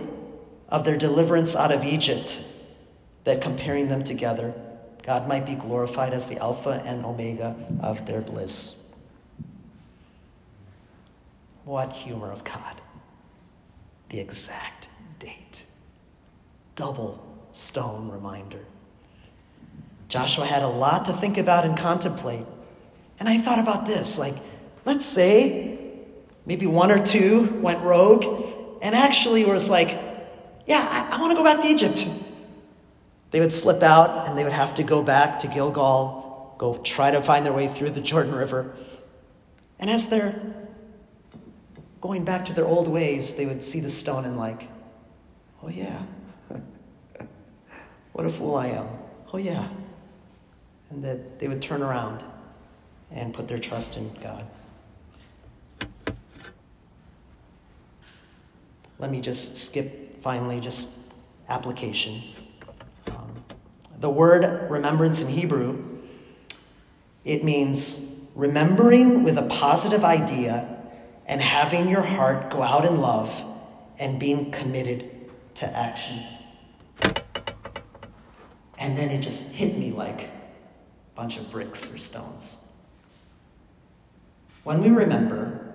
of 0.70 0.84
their 0.84 0.98
deliverance 0.98 1.56
out 1.56 1.72
of 1.72 1.84
Egypt, 1.84 2.44
that 3.24 3.42
comparing 3.42 3.88
them 3.88 4.04
together, 4.04 4.54
God 5.04 5.28
might 5.28 5.46
be 5.46 5.56
glorified 5.56 6.14
as 6.14 6.28
the 6.28 6.38
Alpha 6.40 6.82
and 6.86 7.06
Omega 7.06 7.56
of 7.82 8.06
their 8.06 8.22
bliss. 8.22 8.85
What 11.66 11.92
humor 11.92 12.32
of 12.32 12.44
God! 12.44 12.80
The 14.10 14.20
exact 14.20 14.88
date. 15.20 15.66
Double 16.76 17.26
stone 17.52 18.10
reminder. 18.10 18.64
Joshua 20.08 20.46
had 20.46 20.62
a 20.62 20.68
lot 20.68 21.06
to 21.06 21.14
think 21.14 21.40
about 21.40 21.66
and 21.66 21.76
contemplate. 21.76 22.46
And 23.20 23.28
I 23.28 23.40
thought 23.40 23.60
about 23.60 23.88
this 23.88 24.20
like, 24.20 24.36
let's 24.86 25.06
say 25.06 25.80
maybe 26.46 26.68
one 26.68 26.92
or 26.92 27.04
two 27.04 27.60
went 27.62 27.82
rogue 27.82 28.80
and 28.84 28.94
actually 28.94 29.46
was 29.46 29.70
like, 29.70 29.98
yeah, 30.68 30.88
I, 31.12 31.18
I 31.18 31.20
want 31.20 31.32
to 31.32 31.38
go 31.38 31.44
back 31.44 31.62
to 31.62 31.68
Egypt. 31.68 32.08
They 33.32 33.40
would 33.40 33.52
slip 33.52 33.82
out 33.82 34.28
and 34.28 34.38
they 34.38 34.44
would 34.44 34.54
have 34.54 34.76
to 34.76 34.84
go 34.84 35.02
back 35.02 35.40
to 35.40 35.48
Gilgal, 35.48 36.56
go 36.60 36.78
try 36.78 37.10
to 37.10 37.22
find 37.22 37.44
their 37.46 37.54
way 37.54 37.68
through 37.68 37.90
the 37.90 38.02
Jordan 38.02 38.36
River. 38.36 38.76
And 39.80 39.90
as 39.90 40.08
they're 40.10 40.40
going 42.06 42.24
back 42.24 42.46
to 42.46 42.54
their 42.54 42.66
old 42.66 42.88
ways, 42.88 43.34
they 43.36 43.48
would 43.48 43.64
see 43.64 43.80
the 43.80 43.90
stone 43.90 44.26
and, 44.26 44.38
like, 44.38 44.68
oh 45.64 45.70
yeah, 45.70 46.04
what 48.14 48.28
a 48.28 48.30
fool 48.30 48.54
I 48.54 48.68
am. 48.68 48.88
Oh, 49.34 49.38
yeah. 49.40 49.68
And 50.92 51.04
that 51.04 51.40
they 51.40 51.48
would 51.48 51.64
turn 51.64 51.82
around 51.82 52.24
and 53.10 53.34
put 53.34 53.48
their 53.48 53.58
trust 53.58 53.98
in 53.98 54.08
God. 54.22 54.46
Let 59.00 59.10
me 59.10 59.20
just 59.20 59.58
skip 59.58 60.22
finally, 60.22 60.60
just 60.60 61.12
application. 61.50 62.22
Um, 63.10 63.44
the 64.00 64.12
word 64.12 64.70
remembrance 64.70 65.24
in 65.24 65.28
Hebrew, 65.28 65.84
it 67.24 67.44
means 67.44 68.28
remembering 68.36 69.24
with 69.24 69.40
a 69.40 69.48
positive 69.48 70.04
idea 70.04 70.75
and 71.28 71.42
having 71.42 71.90
your 71.90 72.02
heart 72.02 72.50
go 72.50 72.62
out 72.62 72.86
in 72.86 73.02
love 73.02 73.44
and 74.00 74.20
being 74.20 74.52
committed 74.52 75.12
to 75.56 75.66
action. 75.66 76.22
And 78.78 78.98
then 78.98 79.10
it 79.10 79.22
just 79.22 79.54
hit 79.54 79.78
me 79.78 79.92
like 79.92 80.22
a 80.22 80.30
bunch 81.16 81.40
of 81.40 81.50
bricks 81.52 81.94
or 81.94 81.98
stones. 81.98 82.72
When 84.64 84.82
we 84.84 84.90
remember, 84.90 85.74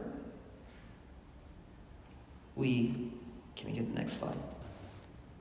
we, 2.57 3.11
can 3.57 3.70
we 3.70 3.78
get 3.78 3.92
the 3.92 3.98
next 3.98 4.14
slide? 4.14 4.36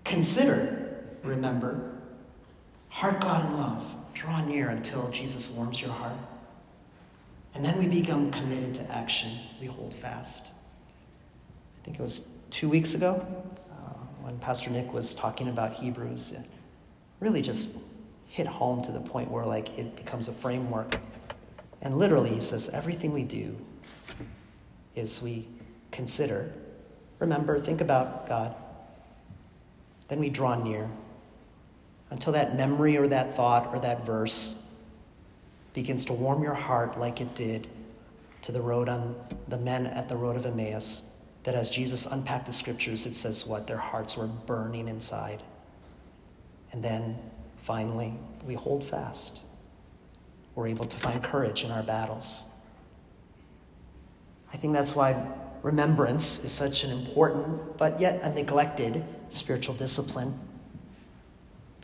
Consider, 0.05 1.03
remember, 1.23 1.91
heart 2.89 3.19
God 3.19 3.45
in 3.45 3.57
love. 3.57 3.85
Draw 4.13 4.45
near 4.45 4.69
until 4.69 5.09
Jesus 5.11 5.55
warms 5.55 5.81
your 5.81 5.91
heart. 5.91 6.17
And 7.55 7.65
then 7.65 7.77
we 7.79 7.87
become 7.87 8.31
committed 8.31 8.75
to 8.75 8.91
action. 8.91 9.31
We 9.59 9.67
hold 9.67 9.93
fast. 9.93 10.53
I 11.81 11.85
think 11.85 11.97
it 11.97 12.01
was 12.01 12.37
two 12.49 12.69
weeks 12.69 12.93
ago 12.93 13.25
uh, 13.71 13.75
when 14.21 14.37
Pastor 14.39 14.69
Nick 14.69 14.93
was 14.93 15.13
talking 15.13 15.49
about 15.49 15.73
Hebrews 15.73 16.33
It 16.33 16.47
really 17.19 17.41
just 17.41 17.79
hit 18.27 18.45
home 18.47 18.81
to 18.83 18.91
the 18.91 18.99
point 18.99 19.31
where 19.31 19.45
like 19.45 19.77
it 19.77 19.95
becomes 19.95 20.27
a 20.27 20.33
framework. 20.33 20.99
And 21.81 21.97
literally, 21.97 22.29
he 22.29 22.39
says 22.39 22.69
everything 22.73 23.13
we 23.13 23.23
do 23.23 23.55
is 24.95 25.23
we 25.23 25.47
consider, 25.91 26.51
remember, 27.19 27.59
think 27.59 27.81
about 27.81 28.27
God. 28.27 28.53
Then 30.09 30.19
we 30.19 30.29
draw 30.29 30.61
near 30.61 30.89
until 32.09 32.33
that 32.33 32.55
memory 32.55 32.97
or 32.97 33.07
that 33.07 33.35
thought 33.35 33.73
or 33.73 33.79
that 33.79 34.05
verse 34.05 34.68
begins 35.73 36.05
to 36.05 36.13
warm 36.13 36.43
your 36.43 36.53
heart 36.53 36.99
like 36.99 37.21
it 37.21 37.35
did 37.35 37.67
to 38.41 38.51
the 38.51 38.61
road 38.61 38.89
on 38.89 39.15
the 39.47 39.57
men 39.57 39.85
at 39.85 40.09
the 40.09 40.15
road 40.15 40.35
of 40.35 40.45
Emmaus. 40.45 41.17
That 41.43 41.55
as 41.55 41.69
Jesus 41.69 42.05
unpacked 42.05 42.45
the 42.45 42.51
scriptures, 42.51 43.05
it 43.05 43.15
says 43.15 43.47
what? 43.47 43.67
Their 43.67 43.77
hearts 43.77 44.17
were 44.17 44.27
burning 44.27 44.87
inside. 44.87 45.41
And 46.71 46.83
then 46.83 47.17
finally, 47.63 48.13
we 48.45 48.55
hold 48.55 48.83
fast. 48.83 49.43
We're 50.55 50.67
able 50.67 50.85
to 50.85 50.97
find 50.97 51.23
courage 51.23 51.63
in 51.63 51.71
our 51.71 51.83
battles. 51.83 52.53
I 54.53 54.57
think 54.57 54.73
that's 54.73 54.95
why 54.95 55.31
remembrance 55.61 56.43
is 56.43 56.51
such 56.51 56.83
an 56.83 56.91
important, 56.91 57.77
but 57.77 57.99
yet 57.99 58.21
a 58.23 58.33
neglected 58.33 59.03
spiritual 59.29 59.75
discipline. 59.75 60.37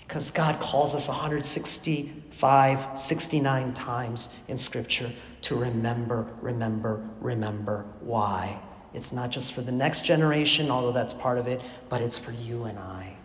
Because 0.07 0.31
God 0.31 0.59
calls 0.59 0.93
us 0.95 1.07
165, 1.07 2.99
69 2.99 3.73
times 3.73 4.39
in 4.47 4.57
Scripture 4.57 5.11
to 5.41 5.55
remember, 5.55 6.27
remember, 6.41 7.07
remember. 7.19 7.85
Why? 8.01 8.59
It's 8.93 9.11
not 9.11 9.31
just 9.31 9.53
for 9.53 9.61
the 9.61 9.71
next 9.71 10.05
generation, 10.05 10.69
although 10.71 10.91
that's 10.91 11.13
part 11.13 11.37
of 11.37 11.47
it, 11.47 11.61
but 11.89 12.01
it's 12.01 12.17
for 12.17 12.31
you 12.31 12.65
and 12.65 12.77
I 12.79 13.15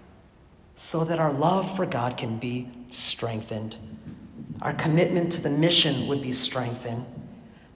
so 0.80 1.04
that 1.04 1.18
our 1.18 1.30
love 1.30 1.76
for 1.76 1.84
God 1.84 2.16
can 2.16 2.38
be 2.38 2.66
strengthened. 2.88 3.76
Our 4.62 4.72
commitment 4.72 5.30
to 5.32 5.42
the 5.42 5.50
mission 5.50 6.08
would 6.08 6.22
be 6.22 6.32
strengthened. 6.32 7.04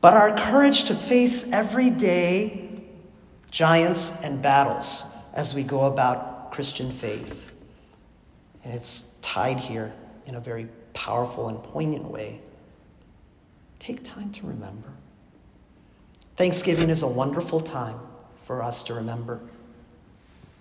But 0.00 0.14
our 0.14 0.34
courage 0.34 0.84
to 0.84 0.94
face 0.94 1.52
everyday 1.52 2.82
giants 3.50 4.24
and 4.24 4.40
battles 4.40 5.14
as 5.34 5.54
we 5.54 5.64
go 5.64 5.82
about 5.82 6.50
Christian 6.50 6.90
faith. 6.90 7.52
And 8.64 8.74
it's 8.74 9.18
tied 9.20 9.58
here 9.58 9.92
in 10.26 10.34
a 10.34 10.40
very 10.40 10.68
powerful 10.94 11.48
and 11.48 11.62
poignant 11.62 12.10
way. 12.10 12.40
Take 13.78 14.02
time 14.02 14.30
to 14.32 14.46
remember. 14.46 14.88
Thanksgiving 16.36 16.90
is 16.90 17.02
a 17.02 17.08
wonderful 17.08 17.60
time 17.60 17.98
for 18.44 18.62
us 18.62 18.82
to 18.84 18.94
remember 18.94 19.40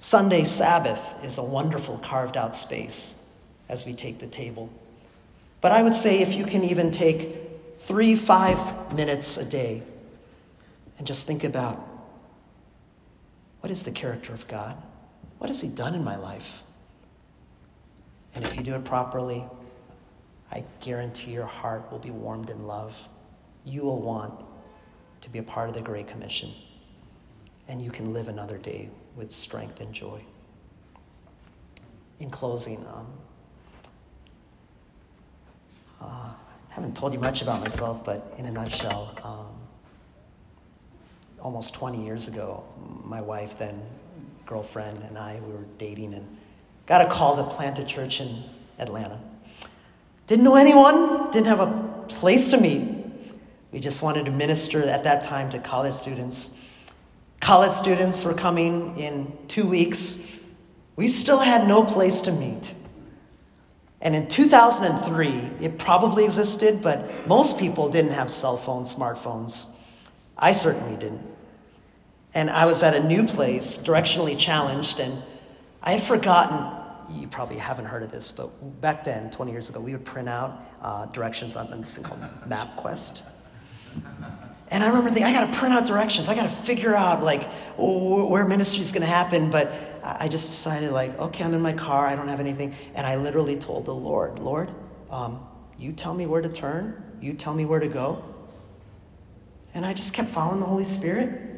Sunday 0.04 0.44
Sabbath 0.44 1.16
is 1.24 1.38
a 1.38 1.44
wonderful 1.44 1.98
carved 2.00 2.36
out 2.36 2.58
space 2.58 3.26
as 3.70 3.86
we 3.86 3.94
take 3.94 4.20
the 4.20 4.28
table. 4.28 4.70
But 5.62 5.72
I 5.72 5.82
would 5.82 5.94
say 5.94 6.20
if 6.20 6.34
you 6.36 6.44
can 6.44 6.66
even 6.66 6.92
take 6.92 7.34
three, 7.78 8.18
five 8.18 8.94
minutes 8.94 9.38
a 9.38 9.50
day 9.50 9.82
and 10.98 11.08
just 11.08 11.26
think 11.26 11.46
about 11.46 11.88
what 13.62 13.72
is 13.72 13.84
the 13.84 13.92
character 13.92 14.34
of 14.34 14.46
God? 14.50 14.76
What 15.38 15.48
has 15.48 15.62
He 15.62 15.70
done 15.70 15.96
in 15.96 16.04
my 16.04 16.18
life? 16.18 16.64
And 18.36 18.44
if 18.44 18.56
you 18.56 18.64
do 18.64 18.76
it 18.76 18.84
properly, 18.84 19.46
I 20.52 20.64
guarantee 20.80 21.32
your 21.32 21.46
heart 21.46 21.92
will 21.92 22.00
be 22.00 22.12
warmed 22.12 22.50
in 22.50 22.68
love. 22.68 22.96
You 23.66 23.84
will 23.84 24.02
want 24.02 24.34
to 25.22 25.30
be 25.30 25.40
a 25.40 25.44
part 25.44 25.70
of 25.70 25.76
the 25.76 25.82
Great 25.82 26.08
Commission, 26.08 26.52
and 27.68 27.82
you 27.82 27.92
can 27.92 28.14
live 28.14 28.28
another 28.28 28.58
day 28.58 28.90
with 29.16 29.32
strength 29.32 29.80
and 29.80 29.94
joy. 29.94 30.22
In 32.20 32.30
closing, 32.30 32.86
um, 32.88 33.08
uh, 36.02 36.32
haven't 36.70 36.96
told 36.96 37.14
you 37.14 37.20
much 37.20 37.42
about 37.42 37.62
myself, 37.62 38.04
but 38.04 38.34
in 38.38 38.46
a 38.46 38.52
nutshell, 38.52 39.16
um, 39.24 39.56
almost 41.42 41.74
20 41.74 42.04
years 42.04 42.28
ago, 42.28 42.64
my 43.04 43.22
wife, 43.22 43.58
then 43.58 43.82
girlfriend, 44.46 45.02
and 45.04 45.18
I, 45.18 45.40
we 45.46 45.54
were 45.54 45.66
dating 45.78 46.14
and 46.14 46.38
got 46.86 47.06
a 47.06 47.10
call 47.10 47.38
to 47.38 47.44
plant 47.56 47.80
a 47.80 47.86
church 47.86 48.22
in 48.22 48.44
Atlanta. 48.80 49.20
Didn't 50.28 50.46
know 50.46 50.56
anyone, 50.56 51.32
didn't 51.32 51.48
have 51.48 51.60
a 51.60 52.06
place 52.08 52.50
to 52.50 52.60
meet. 52.60 53.06
We 53.72 53.80
just 53.80 54.04
wanted 54.04 54.26
to 54.26 54.32
minister 54.32 54.84
at 54.84 55.04
that 55.04 55.24
time 55.24 55.50
to 55.52 55.60
college 55.60 55.94
students. 55.94 56.60
College 57.40 57.72
students 57.72 58.24
were 58.24 58.34
coming 58.34 58.98
in 58.98 59.32
two 59.48 59.68
weeks. 59.68 60.40
We 60.96 61.08
still 61.08 61.40
had 61.40 61.68
no 61.68 61.84
place 61.84 62.22
to 62.22 62.32
meet. 62.32 62.74
And 64.02 64.16
in 64.16 64.28
2003, 64.28 65.30
it 65.62 65.78
probably 65.78 66.26
existed, 66.26 66.82
but 66.82 67.10
most 67.28 67.58
people 67.58 67.90
didn't 67.90 68.12
have 68.12 68.30
cell 68.30 68.58
phones, 68.58 68.94
smartphones. 68.94 69.76
I 70.38 70.52
certainly 70.52 70.98
didn't. 70.98 71.22
And 72.36 72.50
I 72.50 72.66
was 72.66 72.84
at 72.84 72.96
a 72.96 73.04
new 73.04 73.24
place, 73.24 73.78
directionally 73.78 74.38
challenged, 74.38 75.00
and 75.00 75.22
I 75.84 75.94
had 75.94 76.04
forgotten. 76.04 76.80
You 77.10 77.28
probably 77.28 77.58
haven't 77.58 77.86
heard 77.86 78.02
of 78.02 78.12
this, 78.12 78.32
but 78.32 78.48
back 78.82 79.04
then, 79.04 79.30
20 79.30 79.52
years 79.52 79.70
ago, 79.70 79.82
we 79.82 79.92
would 79.92 80.06
print 80.06 80.30
out 80.30 80.60
uh, 80.82 81.06
directions 81.08 81.56
on 81.56 81.70
this 81.80 81.98
thing 81.98 82.06
called 82.06 82.22
MapQuest. 82.48 83.24
And 84.72 84.84
I 84.84 84.88
remember 84.88 85.10
thinking, 85.10 85.26
I 85.26 85.34
got 85.34 85.52
to 85.52 85.60
print 85.60 85.76
out 85.76 85.86
directions. 85.86 86.30
I 86.30 86.36
got 86.36 86.44
to 86.44 86.50
figure 86.50 86.96
out 86.96 87.22
like 87.22 87.44
where 87.78 88.46
ministry 88.46 88.82
is 88.82 88.92
going 88.92 89.02
to 89.02 89.08
happen. 89.08 89.52
But 89.52 89.72
I 90.04 90.28
just 90.28 90.48
decided, 90.48 90.92
like, 90.92 91.18
okay, 91.20 91.44
I'm 91.44 91.54
in 91.54 91.62
my 91.62 91.74
car. 91.74 92.08
I 92.08 92.16
don't 92.16 92.28
have 92.30 92.40
anything. 92.40 92.74
And 92.96 93.06
I 93.06 93.18
literally 93.18 93.58
told 93.58 93.86
the 93.86 93.94
Lord, 93.94 94.40
Lord, 94.40 94.70
um, 95.12 95.46
you 95.78 95.92
tell 95.92 96.14
me 96.14 96.26
where 96.26 96.42
to 96.42 96.50
turn. 96.50 97.04
You 97.22 97.34
tell 97.34 97.54
me 97.54 97.66
where 97.66 97.80
to 97.80 97.88
go. 97.88 98.24
And 99.76 99.86
I 99.86 99.94
just 99.94 100.14
kept 100.14 100.30
following 100.30 100.60
the 100.60 100.66
Holy 100.66 100.84
Spirit. 100.86 101.53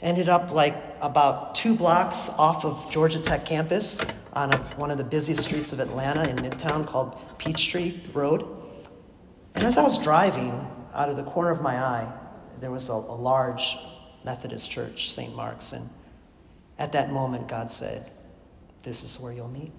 Ended 0.00 0.28
up 0.28 0.52
like 0.52 0.76
about 1.00 1.54
two 1.54 1.74
blocks 1.74 2.30
off 2.38 2.64
of 2.64 2.88
Georgia 2.90 3.20
Tech 3.20 3.44
campus 3.44 4.00
on 4.32 4.52
a, 4.52 4.56
one 4.76 4.90
of 4.90 4.98
the 4.98 5.04
busiest 5.04 5.42
streets 5.42 5.72
of 5.72 5.80
Atlanta 5.80 6.28
in 6.28 6.36
Midtown 6.36 6.86
called 6.86 7.38
Peachtree 7.38 8.00
Road. 8.12 8.46
And 9.54 9.64
as 9.64 9.76
I 9.76 9.82
was 9.82 10.00
driving, 10.02 10.66
out 10.94 11.08
of 11.08 11.16
the 11.16 11.24
corner 11.24 11.50
of 11.50 11.62
my 11.62 11.76
eye, 11.76 12.12
there 12.60 12.70
was 12.70 12.88
a, 12.88 12.92
a 12.92 12.94
large 12.94 13.76
Methodist 14.24 14.70
church, 14.70 15.10
St. 15.10 15.34
Mark's. 15.34 15.72
And 15.72 15.88
at 16.78 16.92
that 16.92 17.10
moment, 17.10 17.48
God 17.48 17.70
said, 17.70 18.10
This 18.82 19.02
is 19.02 19.20
where 19.20 19.32
you'll 19.32 19.48
meet. 19.48 19.72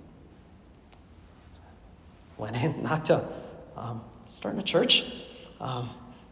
Went 2.38 2.61
in, 2.63 2.84
knocked 2.84 3.11
up. 3.11 3.34
Um, 3.78 4.01
starting 4.28 4.59
a 4.59 4.63
church. 4.63 5.13
Um, 5.61 5.89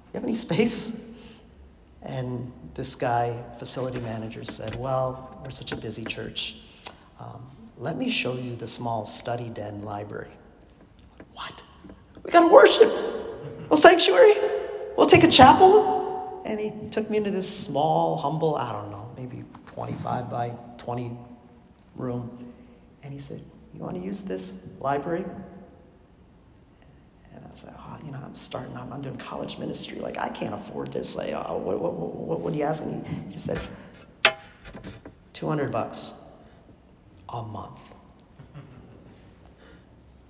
you 0.07 0.13
have 0.13 0.23
any 0.23 0.35
space? 0.35 1.05
And 2.07 2.51
this 2.73 2.95
guy, 2.95 3.43
facility 3.59 3.99
manager, 3.99 4.43
said, 4.43 4.75
Well, 4.75 5.39
we're 5.43 5.51
such 5.51 5.73
a 5.73 5.75
busy 5.75 6.05
church. 6.05 6.61
Um, 7.19 7.45
let 7.77 7.97
me 7.97 8.09
show 8.09 8.33
you 8.35 8.55
the 8.55 8.65
small 8.65 9.05
study 9.05 9.49
den 9.49 9.83
library. 9.83 10.31
What? 11.33 11.63
We 12.23 12.31
got 12.31 12.47
to 12.47 12.53
worship. 12.53 12.91
A 13.69 13.75
sanctuary? 13.75 14.33
We'll 14.97 15.07
take 15.07 15.25
a 15.25 15.29
chapel? 15.29 16.41
And 16.45 16.59
he 16.59 16.71
took 16.89 17.09
me 17.09 17.17
into 17.17 17.29
this 17.29 17.47
small, 17.47 18.15
humble, 18.15 18.55
I 18.55 18.71
don't 18.71 18.89
know, 18.89 19.11
maybe 19.17 19.43
25 19.65 20.29
by 20.29 20.53
20 20.77 21.11
room. 21.95 22.53
And 23.03 23.11
he 23.11 23.19
said, 23.19 23.41
You 23.73 23.81
want 23.81 23.97
to 23.97 24.01
use 24.01 24.23
this 24.23 24.75
library? 24.79 25.25
And 27.61 27.69
I 27.69 27.73
was 27.73 27.79
like, 27.79 28.01
Oh, 28.01 28.05
you 28.05 28.11
know, 28.11 28.19
I'm 28.23 28.35
starting, 28.35 28.75
I'm, 28.77 28.91
I'm 28.91 29.01
doing 29.01 29.17
college 29.17 29.57
ministry. 29.57 29.99
Like, 29.99 30.17
I 30.17 30.29
can't 30.29 30.53
afford 30.53 30.91
this. 30.91 31.15
Like, 31.15 31.33
oh, 31.33 31.57
what, 31.57 31.79
what, 31.79 31.93
what, 31.93 32.39
what 32.39 32.53
are 32.53 32.55
you 32.55 32.63
asking? 32.63 33.01
Me? 33.01 33.09
He 33.29 33.37
said, 33.37 33.59
200 35.33 35.71
bucks 35.71 36.25
a 37.29 37.43
month. 37.43 37.79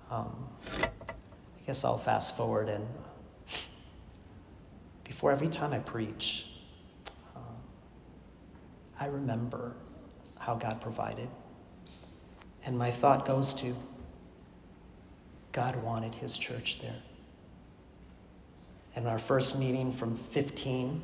Um, 0.09 0.47
I 0.81 1.65
guess 1.65 1.83
I'll 1.83 1.97
fast 1.97 2.37
forward 2.37 2.69
and 2.69 2.87
before 5.03 5.31
every 5.31 5.49
time 5.49 5.73
I 5.73 5.79
preach, 5.79 6.45
uh, 7.35 7.39
I 8.99 9.07
remember 9.07 9.73
how 10.39 10.55
God 10.55 10.79
provided. 10.79 11.27
And 12.65 12.77
my 12.77 12.91
thought 12.91 13.25
goes 13.25 13.53
to 13.55 13.73
God 15.51 15.75
wanted 15.77 16.13
his 16.13 16.37
church 16.37 16.79
there. 16.81 17.01
And 18.97 19.07
our 19.07 19.19
first 19.19 19.59
meeting 19.59 19.91
from 19.93 20.15
15, 20.15 21.03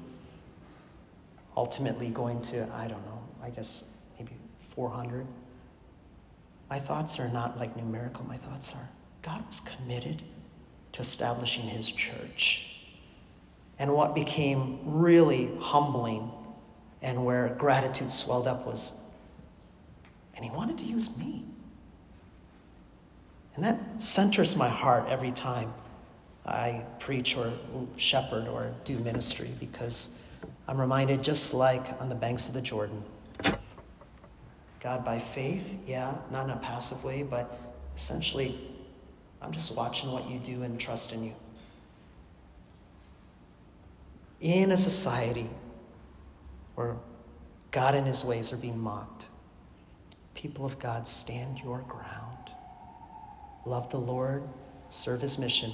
ultimately 1.55 2.09
going 2.09 2.41
to, 2.41 2.67
I 2.73 2.87
don't 2.87 3.05
know, 3.05 3.21
I 3.43 3.51
guess 3.51 4.01
maybe 4.17 4.31
400. 4.69 5.27
My 6.71 6.79
thoughts 6.79 7.19
are 7.19 7.29
not 7.29 7.59
like 7.59 7.77
numerical, 7.77 8.25
my 8.25 8.37
thoughts 8.37 8.75
are 8.75 8.89
God 9.21 9.45
was 9.45 9.59
committed 9.59 10.23
to 10.93 11.01
establishing 11.01 11.65
his 11.65 11.91
church. 11.91 12.79
And 13.77 13.93
what 13.93 14.15
became 14.15 14.79
really 14.83 15.51
humbling 15.59 16.31
and 17.03 17.23
where 17.23 17.49
gratitude 17.59 18.09
swelled 18.09 18.47
up 18.47 18.65
was, 18.65 19.07
and 20.35 20.43
he 20.43 20.49
wanted 20.49 20.79
to 20.79 20.83
use 20.83 21.15
me. 21.19 21.45
And 23.53 23.63
that 23.63 24.01
centers 24.01 24.55
my 24.55 24.67
heart 24.67 25.07
every 25.09 25.31
time 25.31 25.71
I 26.45 26.83
preach 26.99 27.37
or 27.37 27.53
shepherd 27.97 28.47
or 28.47 28.73
do 28.83 28.97
ministry 28.99 29.49
because 29.59 30.19
I'm 30.67 30.79
reminded, 30.79 31.23
just 31.23 31.53
like 31.53 32.01
on 32.01 32.09
the 32.09 32.15
banks 32.15 32.47
of 32.47 32.53
the 32.53 32.61
Jordan, 32.61 33.03
God 34.79 35.05
by 35.05 35.19
faith, 35.19 35.75
yeah, 35.87 36.13
not 36.31 36.45
in 36.45 36.51
a 36.51 36.57
passive 36.57 37.03
way, 37.03 37.23
but 37.23 37.57
essentially, 37.95 38.57
I'm 39.41 39.51
just 39.51 39.77
watching 39.77 40.11
what 40.11 40.29
you 40.29 40.39
do 40.39 40.63
and 40.63 40.79
trust 40.79 41.13
in 41.13 41.23
you. 41.23 41.33
In 44.41 44.71
a 44.71 44.77
society 44.77 45.49
where 46.75 46.97
God 47.71 47.95
and 47.95 48.05
his 48.05 48.25
ways 48.25 48.51
are 48.51 48.57
being 48.57 48.77
mocked, 48.77 49.29
people 50.33 50.65
of 50.65 50.79
God, 50.79 51.07
stand 51.07 51.59
your 51.59 51.79
ground. 51.87 52.49
Love 53.65 53.89
the 53.89 53.99
Lord, 53.99 54.43
serve 54.89 55.21
his 55.21 55.39
mission, 55.39 55.71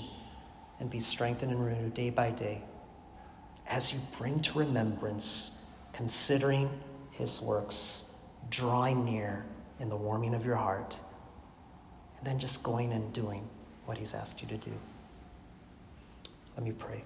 and 0.80 0.90
be 0.90 1.00
strengthened 1.00 1.52
and 1.52 1.64
renewed 1.64 1.94
day 1.94 2.10
by 2.10 2.32
day 2.32 2.64
as 3.68 3.94
you 3.94 4.00
bring 4.18 4.40
to 4.42 4.60
remembrance, 4.60 5.68
considering 5.94 6.70
his 7.12 7.42
works, 7.42 8.18
drawing 8.50 9.06
near 9.06 9.46
in 9.80 9.90
the 9.90 9.96
warming 9.96 10.34
of 10.34 10.46
your 10.46 10.56
heart, 10.56 10.98
and 12.18 12.26
then 12.26 12.40
just 12.40 12.64
going 12.64 12.92
and 12.92 13.14
doing 13.14 13.48
what 13.86 13.98
he's 13.98 14.14
asked 14.14 14.42
you 14.42 14.48
to 14.48 14.58
do. 14.58 14.74
Let 16.58 16.66
me 16.66 16.72
pray. 16.72 17.04